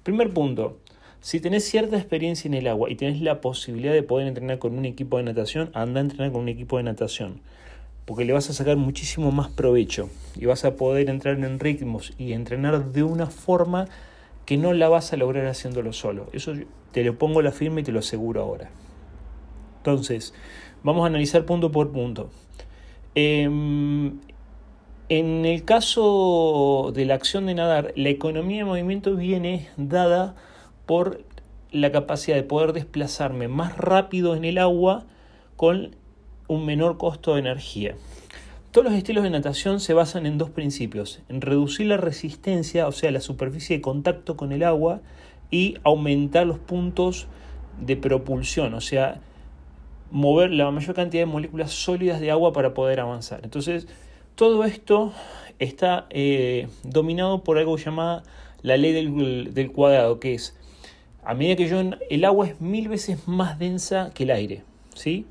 Primer 0.03 0.31
punto, 0.31 0.79
si 1.25 1.39
tenés 1.39 1.63
cierta 1.67 1.97
experiencia 1.97 2.47
en 2.47 2.53
el 2.53 2.67
agua 2.67 2.87
y 2.91 2.95
tenés 2.95 3.19
la 3.19 3.41
posibilidad 3.41 3.93
de 3.93 4.03
poder 4.03 4.27
entrenar 4.27 4.59
con 4.59 4.77
un 4.77 4.85
equipo 4.85 5.17
de 5.17 5.23
natación, 5.23 5.71
anda 5.73 5.99
a 5.99 6.03
entrenar 6.03 6.31
con 6.31 6.41
un 6.41 6.49
equipo 6.49 6.77
de 6.77 6.83
natación. 6.83 7.41
Porque 8.05 8.25
le 8.25 8.33
vas 8.33 8.51
a 8.51 8.53
sacar 8.53 8.77
muchísimo 8.77 9.31
más 9.31 9.49
provecho 9.49 10.11
y 10.35 10.45
vas 10.45 10.65
a 10.65 10.75
poder 10.75 11.09
entrar 11.09 11.39
en 11.39 11.59
ritmos 11.59 12.13
y 12.19 12.33
entrenar 12.33 12.91
de 12.91 13.01
una 13.01 13.25
forma 13.25 13.87
que 14.45 14.57
no 14.57 14.73
la 14.73 14.87
vas 14.87 15.13
a 15.13 15.17
lograr 15.17 15.47
haciéndolo 15.47 15.93
solo. 15.93 16.27
Eso 16.31 16.53
te 16.91 17.03
lo 17.03 17.17
pongo 17.17 17.41
la 17.41 17.51
firma 17.51 17.79
y 17.79 17.83
te 17.83 17.91
lo 17.91 18.01
aseguro 18.01 18.43
ahora. 18.43 18.69
Entonces, 19.77 20.31
vamos 20.83 21.05
a 21.05 21.07
analizar 21.07 21.43
punto 21.43 21.71
por 21.71 21.91
punto. 21.91 22.29
Eh, 23.15 23.45
en 25.09 25.45
el 25.45 25.65
caso 25.65 26.91
de 26.93 27.05
la 27.05 27.15
acción 27.15 27.47
de 27.47 27.55
nadar, 27.55 27.93
la 27.95 28.09
economía 28.09 28.59
de 28.59 28.65
movimiento 28.65 29.15
viene 29.15 29.69
dada 29.75 30.35
por 30.85 31.23
la 31.71 31.91
capacidad 31.91 32.35
de 32.35 32.43
poder 32.43 32.73
desplazarme 32.73 33.47
más 33.47 33.77
rápido 33.77 34.35
en 34.35 34.45
el 34.45 34.57
agua 34.57 35.05
con 35.55 35.95
un 36.47 36.65
menor 36.65 36.97
costo 36.97 37.33
de 37.33 37.39
energía. 37.39 37.95
Todos 38.71 38.85
los 38.85 38.93
estilos 38.93 39.23
de 39.23 39.29
natación 39.29 39.79
se 39.79 39.93
basan 39.93 40.25
en 40.25 40.37
dos 40.37 40.49
principios, 40.49 41.21
en 41.29 41.41
reducir 41.41 41.87
la 41.87 41.97
resistencia, 41.97 42.87
o 42.87 42.91
sea, 42.91 43.11
la 43.11 43.21
superficie 43.21 43.77
de 43.77 43.81
contacto 43.81 44.35
con 44.35 44.51
el 44.51 44.63
agua, 44.63 45.01
y 45.51 45.77
aumentar 45.83 46.45
los 46.45 46.59
puntos 46.59 47.27
de 47.79 47.95
propulsión, 47.95 48.73
o 48.73 48.81
sea, 48.81 49.21
mover 50.11 50.51
la 50.51 50.69
mayor 50.71 50.95
cantidad 50.95 51.21
de 51.21 51.27
moléculas 51.27 51.71
sólidas 51.71 52.19
de 52.19 52.31
agua 52.31 52.51
para 52.53 52.73
poder 52.73 52.99
avanzar. 52.99 53.41
Entonces, 53.43 53.87
todo 54.35 54.63
esto 54.65 55.13
está 55.59 56.07
eh, 56.09 56.67
dominado 56.83 57.43
por 57.43 57.57
algo 57.57 57.77
llamado 57.77 58.23
la 58.61 58.77
ley 58.77 58.91
del, 58.91 59.53
del 59.53 59.71
cuadrado, 59.71 60.19
que 60.19 60.33
es, 60.33 60.57
a 61.25 61.33
medida 61.33 61.55
que 61.55 61.67
yo, 61.67 61.81
el 62.09 62.23
agua 62.23 62.47
es 62.47 62.61
mil 62.61 62.87
veces 62.87 63.27
más 63.27 63.57
densa 63.57 64.11
que 64.13 64.23
el 64.23 64.31
aire, 64.31 64.61
¿sí? 64.93 65.25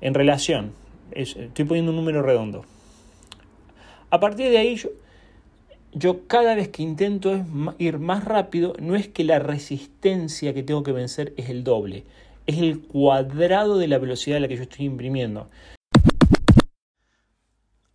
En 0.00 0.14
relación, 0.14 0.72
es, 1.10 1.36
estoy 1.36 1.64
poniendo 1.64 1.90
un 1.90 1.96
número 1.96 2.22
redondo. 2.22 2.64
A 4.10 4.20
partir 4.20 4.50
de 4.50 4.58
ahí, 4.58 4.80
yo, 5.92 6.26
cada 6.28 6.54
vez 6.54 6.68
que 6.68 6.84
intento 6.84 7.44
ir 7.78 7.98
más 7.98 8.24
rápido, 8.24 8.74
no 8.80 8.94
es 8.94 9.08
que 9.08 9.24
la 9.24 9.40
resistencia 9.40 10.54
que 10.54 10.62
tengo 10.62 10.84
que 10.84 10.92
vencer 10.92 11.32
es 11.36 11.50
el 11.50 11.64
doble, 11.64 12.04
es 12.46 12.58
el 12.58 12.80
cuadrado 12.80 13.78
de 13.78 13.88
la 13.88 13.98
velocidad 13.98 14.36
a 14.36 14.40
la 14.40 14.48
que 14.48 14.56
yo 14.56 14.62
estoy 14.62 14.86
imprimiendo. 14.86 15.48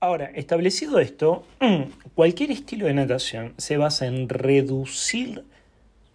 Ahora, 0.01 0.25
establecido 0.35 0.99
esto, 0.99 1.45
cualquier 2.13 2.51
estilo 2.51 2.87
de 2.87 2.93
natación 2.93 3.53
se 3.57 3.77
basa 3.77 4.05
en 4.05 4.27
reducir, 4.27 5.45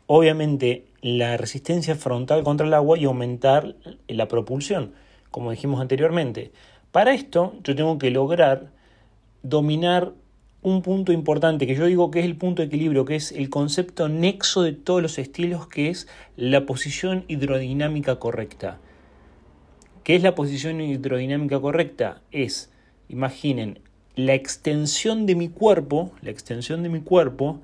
obviamente, 0.07 0.85
la 1.03 1.37
resistencia 1.37 1.95
frontal 1.95 2.43
contra 2.43 2.67
el 2.67 2.75
agua 2.75 2.99
y 2.99 3.05
aumentar 3.05 3.77
la 4.09 4.29
propulsión, 4.29 4.93
como 5.31 5.51
dijimos 5.51 5.81
anteriormente. 5.81 6.53
Para 6.93 7.15
esto, 7.15 7.55
yo 7.65 7.75
tengo 7.75 7.99
que 7.99 8.11
lograr 8.11 8.71
dominar 9.43 10.13
un 10.63 10.83
punto 10.83 11.13
importante 11.13 11.67
que 11.67 11.75
yo 11.75 11.87
digo 11.87 12.11
que 12.11 12.21
es 12.21 12.27
el 12.27 12.37
punto 12.37 12.61
de 12.61 12.67
equilibrio, 12.67 13.05
que 13.05 13.17
es 13.17 13.33
el 13.33 13.49
concepto 13.49 14.09
nexo 14.09 14.63
de 14.63 14.73
todos 14.73 15.01
los 15.01 15.19
estilos, 15.19 15.67
que 15.67 15.89
es 15.89 16.07
la 16.37 16.67
posición 16.67 17.25
hidrodinámica 17.29 18.17
correcta. 18.17 18.79
¿Qué 20.05 20.17
es 20.17 20.23
la 20.23 20.35
posición 20.35 20.81
hidrodinámica 20.81 21.61
correcta? 21.61 22.21
Es, 22.31 22.71
imaginen, 23.09 23.79
la 24.17 24.35
extensión 24.35 25.25
de 25.25 25.35
mi 25.35 25.49
cuerpo, 25.49 26.13
la 26.21 26.31
extensión 26.31 26.83
de 26.83 26.89
mi 26.91 27.01
cuerpo, 27.01 27.61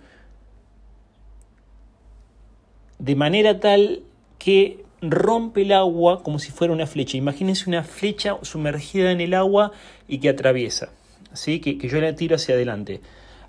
de 2.99 3.15
manera 3.17 3.61
tal 3.61 4.03
que 4.38 4.85
rompe 5.03 5.62
el 5.62 5.73
agua 5.73 6.23
como 6.23 6.38
si 6.38 6.50
fuera 6.50 6.73
una 6.73 6.87
flecha. 6.87 7.17
Imagínense 7.17 7.69
una 7.69 7.85
flecha 7.85 8.38
sumergida 8.43 9.11
en 9.11 9.21
el 9.21 9.35
agua 9.35 9.73
y 10.09 10.19
que 10.19 10.29
atraviesa, 10.29 10.91
¿sí? 11.33 11.61
que, 11.61 11.79
que 11.79 11.88
yo 11.88 12.00
la 12.00 12.15
tiro 12.15 12.37
hacia 12.37 12.55
adelante. 12.55 13.00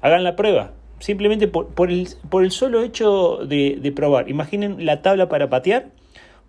Hagan 0.02 0.24
la 0.24 0.36
prueba, 0.36 0.74
simplemente 1.00 1.48
por, 1.48 1.68
por 1.70 1.90
el, 1.90 2.08
por 2.30 2.44
el 2.44 2.52
solo 2.52 2.82
hecho 2.82 3.40
de, 3.46 3.78
de 3.82 3.92
probar. 3.92 4.30
Imaginen 4.30 4.86
la 4.86 5.02
tabla 5.02 5.30
para 5.30 5.50
patear, 5.50 5.88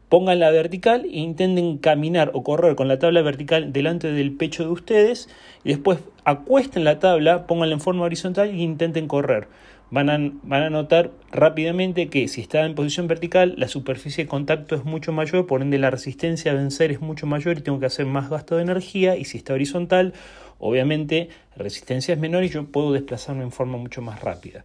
pónganla 0.09 0.51
vertical 0.51 1.05
e 1.05 1.19
intenten 1.19 1.79
caminar 1.79 2.31
o 2.35 2.43
correr 2.43 2.75
con 2.75 2.89
la 2.89 2.99
tabla 2.99 3.23
vertical 3.23 3.73
delante 3.73 4.11
del 4.11 4.33
pecho 4.33 4.65
de 4.65 4.71
ustedes 4.71 5.29
y 5.65 5.71
después 5.71 5.99
acuesten 6.25 6.85
la 6.85 6.99
tabla, 6.99 7.47
pónganla 7.47 7.75
en 7.75 7.81
forma 7.81 8.05
horizontal 8.05 8.49
e 8.49 8.57
intenten 8.57 9.07
correr. 9.07 9.49
Van 9.91 10.11
a, 10.11 10.19
van 10.43 10.63
a 10.63 10.71
notar 10.71 11.13
rápidamente 11.33 12.09
que 12.09 12.29
si 12.29 12.43
está 12.43 12.67
en 12.67 12.75
posición 12.75 13.09
vertical 13.09 13.55
la 13.57 13.69
superficie 13.69 14.25
de 14.25 14.29
contacto 14.29 14.75
es 14.75 14.85
mucho 14.85 15.13
mayor, 15.13 15.47
por 15.47 15.63
ende 15.63 15.79
la 15.79 15.91
resistencia 15.91 16.53
a 16.53 16.55
vencer 16.55 16.91
es 16.91 17.01
mucho 17.01 17.27
mayor 17.27 17.57
y 17.57 17.63
tengo 17.63 17.81
que 17.81 17.87
hacer 17.87 18.05
más 18.05 18.29
gasto 18.29 18.57
de 18.57 18.63
energía 18.63 19.17
y 19.17 19.25
si 19.25 19.39
está 19.39 19.55
horizontal 19.55 20.13
obviamente 20.59 21.31
la 21.57 21.63
resistencia 21.63 22.13
es 22.13 22.21
menor 22.21 22.45
y 22.45 22.51
yo 22.51 22.67
puedo 22.67 22.93
desplazarme 22.93 23.45
en 23.45 23.53
forma 23.53 23.79
mucho 23.79 24.03
más 24.03 24.21
rápida. 24.21 24.65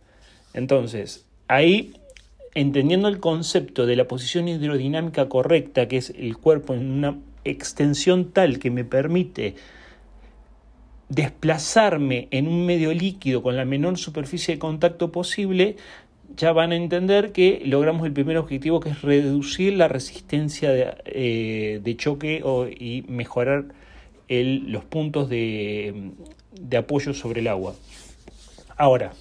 Entonces, 0.54 1.26
ahí 1.48 1.94
entendiendo 2.56 3.08
el 3.08 3.20
concepto 3.20 3.86
de 3.86 3.96
la 3.96 4.08
posición 4.08 4.48
hidrodinámica 4.48 5.28
correcta, 5.30 5.88
que 5.88 5.98
es 5.98 6.12
el 6.12 6.38
cuerpo 6.38 6.74
en 6.74 6.92
una 6.92 7.18
extensión 7.46 8.32
tal 8.32 8.60
que 8.60 8.72
me 8.72 8.86
permite 8.86 9.56
desplazarme 11.14 12.28
en 12.32 12.48
un 12.48 12.66
medio 12.66 12.92
líquido 12.94 13.44
con 13.44 13.56
la 13.56 13.66
menor 13.66 13.98
superficie 13.98 14.56
de 14.56 14.60
contacto 14.60 15.12
posible, 15.12 15.76
ya 16.36 16.52
van 16.52 16.72
a 16.72 16.76
entender 16.76 17.32
que 17.32 17.62
logramos 17.66 18.06
el 18.08 18.14
primer 18.14 18.38
objetivo 18.38 18.80
que 18.80 18.90
es 18.90 19.02
reducir 19.04 19.74
la 19.74 19.88
resistencia 19.88 20.72
de, 20.72 20.96
eh, 21.06 21.80
de 21.84 21.98
choque 21.98 22.42
y 22.80 23.04
mejorar 23.08 23.66
el, 24.28 24.72
los 24.72 24.84
puntos 24.86 25.30
de, 25.30 26.12
de 26.60 26.78
apoyo 26.78 27.14
sobre 27.14 27.42
el 27.42 27.48
agua. 27.48 27.76
Ahora, 28.76 29.12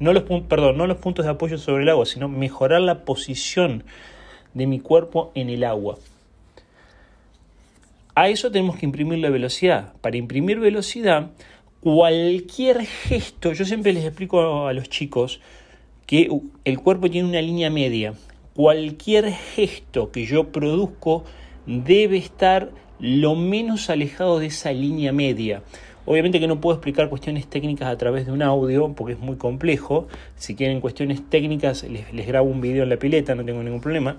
no 0.00 0.12
los, 0.12 0.24
perdón, 0.48 0.76
no 0.76 0.88
los 0.88 0.96
puntos 0.96 1.24
de 1.24 1.30
apoyo 1.30 1.58
sobre 1.58 1.84
el 1.84 1.88
agua, 1.88 2.04
sino 2.06 2.28
mejorar 2.28 2.80
la 2.80 3.04
posición 3.04 3.84
de 4.54 4.66
mi 4.66 4.80
cuerpo 4.80 5.30
en 5.36 5.50
el 5.50 5.62
agua. 5.62 5.98
A 8.18 8.30
eso 8.30 8.50
tenemos 8.50 8.76
que 8.76 8.86
imprimir 8.86 9.18
la 9.18 9.28
velocidad. 9.28 9.92
Para 10.00 10.16
imprimir 10.16 10.58
velocidad, 10.58 11.32
cualquier 11.80 12.86
gesto, 12.86 13.52
yo 13.52 13.66
siempre 13.66 13.92
les 13.92 14.06
explico 14.06 14.66
a 14.66 14.72
los 14.72 14.88
chicos 14.88 15.42
que 16.06 16.30
el 16.64 16.78
cuerpo 16.78 17.10
tiene 17.10 17.28
una 17.28 17.42
línea 17.42 17.68
media. 17.68 18.14
Cualquier 18.54 19.32
gesto 19.32 20.12
que 20.12 20.24
yo 20.24 20.50
produzco 20.50 21.24
debe 21.66 22.16
estar 22.16 22.70
lo 23.00 23.34
menos 23.34 23.90
alejado 23.90 24.38
de 24.38 24.46
esa 24.46 24.72
línea 24.72 25.12
media. 25.12 25.62
Obviamente 26.06 26.40
que 26.40 26.46
no 26.46 26.58
puedo 26.58 26.74
explicar 26.74 27.10
cuestiones 27.10 27.46
técnicas 27.48 27.88
a 27.88 27.98
través 27.98 28.24
de 28.24 28.32
un 28.32 28.40
audio 28.40 28.94
porque 28.94 29.12
es 29.12 29.18
muy 29.18 29.36
complejo. 29.36 30.08
Si 30.36 30.54
quieren 30.54 30.80
cuestiones 30.80 31.20
técnicas 31.28 31.82
les, 31.82 32.26
grabo 32.26 32.48
un 32.48 32.62
video 32.62 32.84
en 32.84 32.88
la 32.88 32.96
pileta, 32.96 33.34
no 33.34 33.44
tengo 33.44 33.62
ningún 33.62 33.82
problema. 33.82 34.16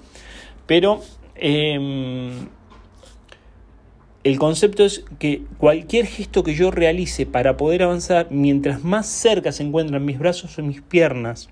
Pero 0.67 1.01
eh, 1.33 2.29
el 4.27 4.39
concepto 4.39 4.83
es 4.83 5.05
que 5.19 5.43
cualquier 5.57 6.05
gesto 6.05 6.43
que 6.43 6.53
yo 6.53 6.69
realice 6.69 7.25
para 7.25 7.55
poder 7.55 7.83
avanzar, 7.83 8.27
mientras 8.29 8.83
más 8.83 9.07
cerca 9.07 9.53
se 9.53 9.63
encuentran 9.63 10.03
mis 10.03 10.19
brazos 10.19 10.59
o 10.59 10.63
mis 10.63 10.81
piernas 10.81 11.47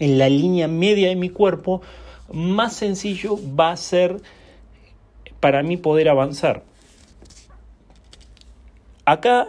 en 0.00 0.18
la 0.18 0.28
línea 0.28 0.66
media 0.66 1.08
de 1.08 1.14
mi 1.14 1.30
cuerpo, 1.30 1.82
más 2.32 2.74
sencillo 2.74 3.38
va 3.54 3.70
a 3.70 3.76
ser 3.76 4.16
para 5.38 5.62
mí 5.62 5.76
poder 5.76 6.08
avanzar. 6.08 6.64
Acá 9.04 9.46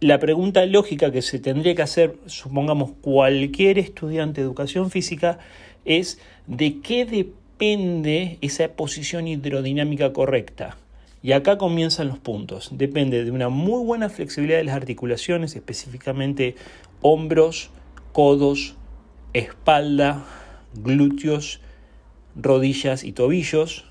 la 0.00 0.18
pregunta 0.18 0.64
lógica 0.64 1.12
que 1.12 1.20
se 1.20 1.38
tendría 1.38 1.74
que 1.74 1.82
hacer, 1.82 2.16
supongamos, 2.24 2.92
cualquier 3.02 3.78
estudiante 3.78 4.40
de 4.40 4.46
educación 4.46 4.90
física, 4.90 5.38
es 5.84 6.18
de 6.46 6.80
qué 6.80 7.04
depende 7.58 8.36
esa 8.42 8.68
posición 8.68 9.26
hidrodinámica 9.28 10.12
correcta. 10.12 10.76
Y 11.22 11.32
acá 11.32 11.56
comienzan 11.56 12.08
los 12.08 12.18
puntos. 12.18 12.68
Depende 12.72 13.24
de 13.24 13.30
una 13.30 13.48
muy 13.48 13.82
buena 13.82 14.10
flexibilidad 14.10 14.58
de 14.58 14.64
las 14.64 14.76
articulaciones, 14.76 15.56
específicamente 15.56 16.54
hombros, 17.00 17.70
codos, 18.12 18.74
espalda, 19.32 20.26
glúteos, 20.74 21.60
rodillas 22.36 23.04
y 23.04 23.12
tobillos. 23.12 23.86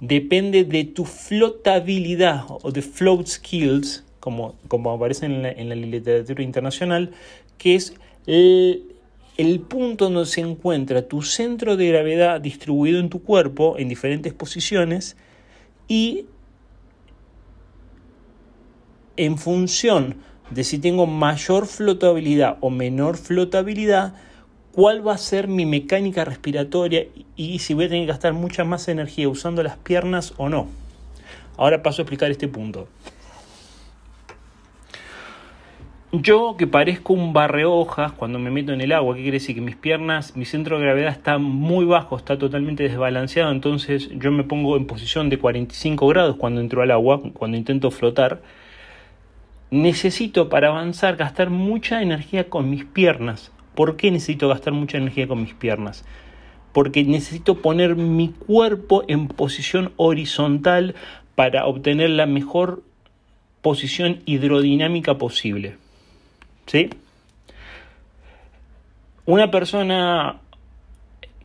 Depende 0.00 0.62
de 0.62 0.84
tu 0.84 1.04
flotabilidad 1.04 2.44
o 2.48 2.70
de 2.70 2.82
float 2.82 3.26
skills, 3.26 4.04
como, 4.20 4.54
como 4.68 4.92
aparece 4.92 5.26
en 5.26 5.42
la, 5.42 5.50
en 5.50 5.68
la, 5.68 5.74
literatura 5.74 6.44
internacional, 6.44 7.10
que 7.58 7.74
es 7.74 7.94
el 9.38 9.60
punto 9.60 10.10
donde 10.10 10.26
se 10.26 10.40
encuentra 10.40 11.06
tu 11.06 11.22
centro 11.22 11.76
de 11.76 11.88
gravedad 11.88 12.40
distribuido 12.40 12.98
en 12.98 13.08
tu 13.08 13.22
cuerpo 13.22 13.76
en 13.78 13.88
diferentes 13.88 14.34
posiciones 14.34 15.16
y 15.86 16.26
en 19.16 19.38
función 19.38 20.16
de 20.50 20.64
si 20.64 20.78
tengo 20.78 21.06
mayor 21.06 21.66
flotabilidad 21.66 22.58
o 22.60 22.70
menor 22.70 23.16
flotabilidad, 23.16 24.14
cuál 24.72 25.06
va 25.06 25.14
a 25.14 25.18
ser 25.18 25.46
mi 25.46 25.66
mecánica 25.66 26.24
respiratoria 26.24 27.06
y 27.36 27.60
si 27.60 27.74
voy 27.74 27.84
a 27.84 27.88
tener 27.88 28.04
que 28.04 28.12
gastar 28.12 28.32
mucha 28.32 28.64
más 28.64 28.88
energía 28.88 29.28
usando 29.28 29.62
las 29.62 29.76
piernas 29.76 30.34
o 30.36 30.48
no. 30.48 30.66
Ahora 31.56 31.82
paso 31.82 32.02
a 32.02 32.04
explicar 32.04 32.30
este 32.30 32.48
punto. 32.48 32.88
Yo 36.10 36.54
que 36.56 36.66
parezco 36.66 37.12
un 37.12 37.34
barrehojas 37.34 38.12
cuando 38.12 38.38
me 38.38 38.50
meto 38.50 38.72
en 38.72 38.80
el 38.80 38.92
agua, 38.92 39.14
¿qué 39.14 39.20
quiere 39.20 39.36
decir? 39.36 39.54
Que 39.54 39.60
mis 39.60 39.76
piernas, 39.76 40.36
mi 40.36 40.46
centro 40.46 40.78
de 40.78 40.84
gravedad 40.86 41.12
está 41.12 41.36
muy 41.36 41.84
bajo, 41.84 42.16
está 42.16 42.38
totalmente 42.38 42.82
desbalanceado, 42.82 43.52
entonces 43.52 44.08
yo 44.14 44.30
me 44.30 44.42
pongo 44.42 44.78
en 44.78 44.86
posición 44.86 45.28
de 45.28 45.38
45 45.38 46.06
grados 46.08 46.36
cuando 46.36 46.62
entro 46.62 46.80
al 46.80 46.92
agua, 46.92 47.20
cuando 47.34 47.58
intento 47.58 47.90
flotar. 47.90 48.40
Necesito 49.70 50.48
para 50.48 50.68
avanzar 50.68 51.16
gastar 51.16 51.50
mucha 51.50 52.00
energía 52.00 52.48
con 52.48 52.70
mis 52.70 52.86
piernas. 52.86 53.52
¿Por 53.74 53.96
qué 53.96 54.10
necesito 54.10 54.48
gastar 54.48 54.72
mucha 54.72 54.96
energía 54.96 55.28
con 55.28 55.42
mis 55.42 55.52
piernas? 55.52 56.06
Porque 56.72 57.04
necesito 57.04 57.56
poner 57.56 57.96
mi 57.96 58.30
cuerpo 58.30 59.04
en 59.08 59.28
posición 59.28 59.92
horizontal 59.96 60.94
para 61.34 61.66
obtener 61.66 62.08
la 62.08 62.24
mejor 62.24 62.82
posición 63.60 64.20
hidrodinámica 64.24 65.18
posible. 65.18 65.76
¿Sí? 66.68 66.90
Una 69.24 69.50
persona 69.50 70.40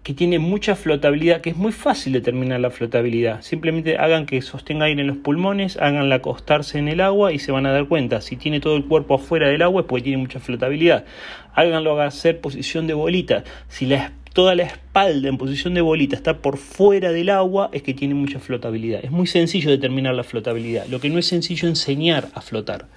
que 0.04 0.14
tiene 0.14 0.38
mucha 0.38 0.76
flotabilidad, 0.76 1.40
que 1.40 1.52
es 1.52 1.56
muy 1.56 1.72
fácil 1.72 2.12
determinar 2.12 2.60
la 2.60 2.70
flotabilidad. 2.70 3.42
Simplemente 3.42 3.98
hagan 3.98 4.26
que 4.26 4.42
sostenga 4.42 4.86
aire 4.86 5.00
en 5.00 5.08
los 5.08 5.18
pulmones, 5.18 5.78
háganla 5.78 6.16
acostarse 6.16 6.78
en 6.78 6.90
el 6.90 7.00
agua 7.00 7.32
y 7.32 7.40
se 7.40 7.54
van 7.54 7.66
a 7.66 7.72
dar 7.72 7.88
cuenta. 7.88 8.20
Si 8.20 8.36
tiene 8.36 8.60
todo 8.60 8.76
el 8.76 8.84
cuerpo 8.84 9.16
afuera 9.16 9.48
del 9.48 9.62
agua 9.62 9.82
es 9.82 9.88
porque 9.88 10.04
tiene 10.04 10.18
mucha 10.18 10.42
flotabilidad. 10.42 11.06
Háganlo 11.54 12.02
hacer 12.02 12.42
posición 12.42 12.86
de 12.86 12.94
bolita. 12.94 13.46
Si 13.70 13.90
toda 14.34 14.56
la 14.56 14.64
espalda 14.64 15.30
en 15.30 15.38
posición 15.38 15.74
de 15.74 15.82
bolita 15.82 16.18
está 16.18 16.40
por 16.40 16.58
fuera 16.58 17.14
del 17.14 17.30
agua 17.30 17.70
es 17.72 17.82
que 17.82 17.94
tiene 17.94 18.14
mucha 18.14 18.40
flotabilidad. 18.40 19.00
Es 19.06 19.12
muy 19.12 19.28
sencillo 19.28 19.72
determinar 19.72 20.16
la 20.16 20.26
flotabilidad. 20.26 20.86
Lo 20.88 21.00
que 21.00 21.10
no 21.10 21.18
es 21.18 21.28
sencillo 21.28 21.70
enseñar 21.70 22.28
a 22.34 22.42
flotar. 22.42 22.88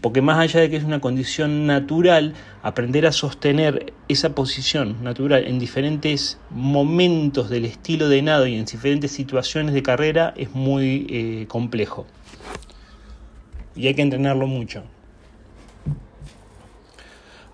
Porque 0.00 0.20
más 0.20 0.38
allá 0.38 0.60
de 0.60 0.68
que 0.68 0.76
es 0.76 0.82
una 0.82 1.00
condición 1.00 1.66
natural, 1.66 2.34
aprender 2.62 3.06
a 3.06 3.12
sostener 3.12 3.92
esa 4.08 4.34
posición 4.34 5.04
natural 5.04 5.46
en 5.46 5.60
diferentes 5.60 6.40
momentos 6.50 7.50
del 7.50 7.66
estilo 7.66 8.08
de 8.08 8.20
nado 8.20 8.48
y 8.48 8.56
en 8.56 8.64
diferentes 8.64 9.12
situaciones 9.12 9.74
de 9.74 9.84
carrera 9.84 10.34
es 10.36 10.50
muy 10.50 11.06
eh, 11.08 11.46
complejo. 11.46 12.06
Y 13.76 13.86
hay 13.86 13.94
que 13.94 14.02
entrenarlo 14.02 14.48
mucho. 14.48 14.82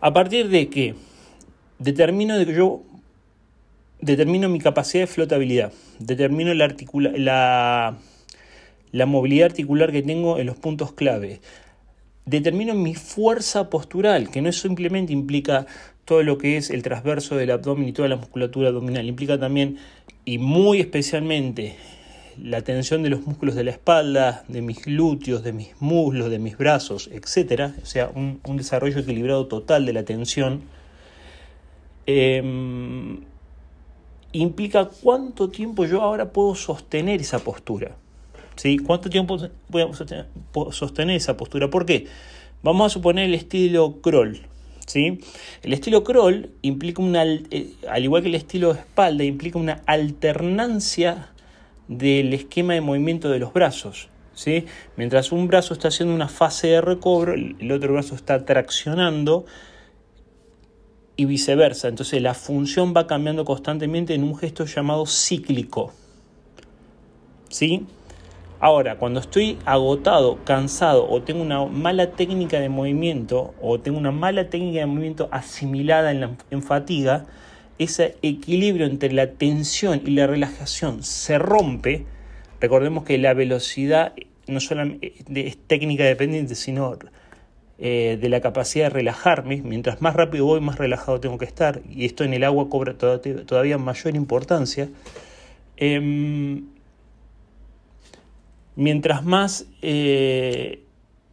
A 0.01 0.13
partir 0.15 0.49
de 0.49 0.69
que 0.69 0.95
determino 1.79 2.39
de 2.39 2.47
que 2.47 2.55
yo 2.55 2.83
determino 4.01 4.49
mi 4.49 4.59
capacidad 4.59 5.03
de 5.03 5.07
flotabilidad, 5.07 5.73
determino 5.99 6.55
la, 6.55 6.65
articula 6.65 7.13
la, 7.15 7.99
la 8.91 9.07
movilidad 9.07 9.47
articular 9.47 9.93
que 9.93 10.03
tengo 10.03 10.39
en 10.39 10.47
los 10.47 10.57
puntos 10.57 10.93
clave, 10.93 11.41
determino 12.27 12.75
mi 12.75 12.95
fuerza 12.95 13.71
postural, 13.71 14.31
que 14.31 14.43
no 14.43 14.53
simplemente 14.53 15.13
implica 15.13 15.67
todo 16.05 16.23
lo 16.23 16.39
que 16.39 16.57
es 16.57 16.71
el 16.71 16.83
transverso 16.83 17.37
del 17.37 17.51
abdomen 17.51 17.89
y 17.89 17.93
toda 17.93 18.09
la 18.09 18.17
musculatura 18.17 18.69
abdominal, 18.69 19.07
implica 19.07 19.39
también 19.39 19.79
y 20.25 20.39
muy 20.39 20.81
especialmente 20.81 21.77
la 22.43 22.63
tensión 22.63 23.03
de 23.03 23.11
los 23.11 23.27
músculos 23.27 23.55
de 23.55 23.65
la 23.65 23.73
espalda, 23.73 24.45
de 24.49 24.63
mis 24.63 24.83
glúteos, 24.83 25.43
de 25.43 25.53
mis 25.53 25.71
muslos, 25.81 26.31
de 26.31 26.39
mis 26.39 26.57
brazos, 26.57 27.11
etc. 27.13 27.73
O 27.83 27.87
sea, 27.87 28.11
un, 28.15 28.41
desarrollo 28.57 29.01
equilibrado 29.01 29.47
total 29.47 29.85
de 29.85 29.93
la 29.93 30.05
tensión. 30.05 30.63
Eh, 32.07 32.43
implica 34.33 34.87
cuánto 34.87 35.51
tiempo 35.51 35.85
yo 35.85 36.01
ahora 36.01 36.33
puedo 36.33 36.55
sostener 36.55 37.21
esa 37.21 37.39
postura. 37.39 37.97
¿Sí? 38.57 38.79
¿Cuánto 38.79 39.11
tiempo 39.11 39.39
puedo 39.71 39.93
sostener 40.73 41.17
esa 41.17 41.37
postura? 41.37 41.71
¿Por 41.71 41.87
qué? 41.87 42.07
Vamos 42.63 42.87
a 42.87 42.95
suponer 42.95 43.27
el 43.27 43.35
estilo 43.35 44.01
crawl. 44.01 44.41
¿sí? 44.87 45.21
El 45.63 45.73
estilo 45.73 46.05
crawl 46.05 46.51
implica 46.63 47.03
una, 47.03 47.25
eh, 47.25 47.73
al 47.89 48.05
igual 48.05 48.23
que 48.23 48.29
el 48.29 48.35
estilo 48.35 48.73
espalda, 48.73 49.25
implica 49.25 49.59
una 49.59 49.83
alternancia 49.87 51.31
del 51.89 52.33
esquema 52.35 52.75
de 52.75 52.81
movimiento 52.81 53.31
de 53.31 53.39
los 53.39 53.53
brazos. 53.53 54.09
¿sí? 54.35 54.67
Mientras 54.97 55.33
un 55.33 55.49
brazo 55.49 55.75
está 55.75 55.89
haciendo 55.89 56.15
una 56.15 56.29
fase 56.29 56.69
de 56.69 56.81
recobro, 56.81 57.35
el 57.35 57.73
otro 57.73 57.93
brazo 57.93 58.15
está 58.15 58.45
traccionando 58.45 59.45
y 61.17 61.25
viceversa. 61.25 61.89
Entonces 61.89 62.21
la 62.23 62.35
función 62.35 62.95
va 62.97 63.07
cambiando 63.07 63.45
constantemente 63.45 64.15
en 64.15 64.25
un 64.25 64.37
gesto 64.37 64.65
llamado 64.67 65.07
cíclico. 65.07 65.93
¿Sí? 67.49 67.87
Ahora, 68.63 68.97
cuando 68.97 69.19
estoy 69.19 69.59
agotado, 69.65 70.39
cansado 70.45 71.11
o 71.11 71.21
tengo 71.21 71.43
una 71.43 71.65
mala 71.65 72.13
técnica 72.13 72.61
de 72.61 72.69
movimiento 72.69 73.55
o 73.61 73.81
tengo 73.81 73.99
una 73.99 74.13
mala 74.13 74.51
técnica 74.51 74.79
de 74.79 74.87
movimiento 74.87 75.29
asimilada 75.33 76.13
en, 76.13 76.63
fatiga, 76.63 77.27
ese 77.81 78.17
equilibrio 78.23 78.87
entre 78.87 79.13
la 79.13 79.33
tensión 79.33 80.01
y 80.07 80.13
la 80.13 80.29
relajación 80.29 81.03
se 81.03 81.41
rompe. 81.41 82.07
Recordemos 82.61 83.03
que 83.03 83.19
la 83.19 83.35
velocidad 83.35 84.13
no 84.47 84.61
solamente 84.61 85.13
es 85.49 85.59
técnica 85.67 86.05
dependiente, 86.05 86.55
sino 86.55 86.97
eh, 87.81 88.17
de 88.21 88.29
la 88.29 88.41
capacidad 88.41 88.85
de 88.85 88.91
relajarme. 88.91 89.61
Mientras 89.65 90.01
más 90.01 90.15
rápido 90.15 90.45
voy, 90.45 90.61
más 90.61 90.79
relajado 90.79 91.19
tengo 91.19 91.37
que 91.37 91.47
estar. 91.47 91.83
Y 91.91 92.05
esto 92.05 92.23
en 92.23 92.33
el 92.33 92.45
agua 92.45 92.69
cobra 92.69 92.95
todavía 92.97 93.77
mayor 93.77 94.15
importancia. 94.15 94.89
Eh, 95.79 96.63
mientras 98.77 99.25
más 99.25 99.67
eh, 99.83 100.83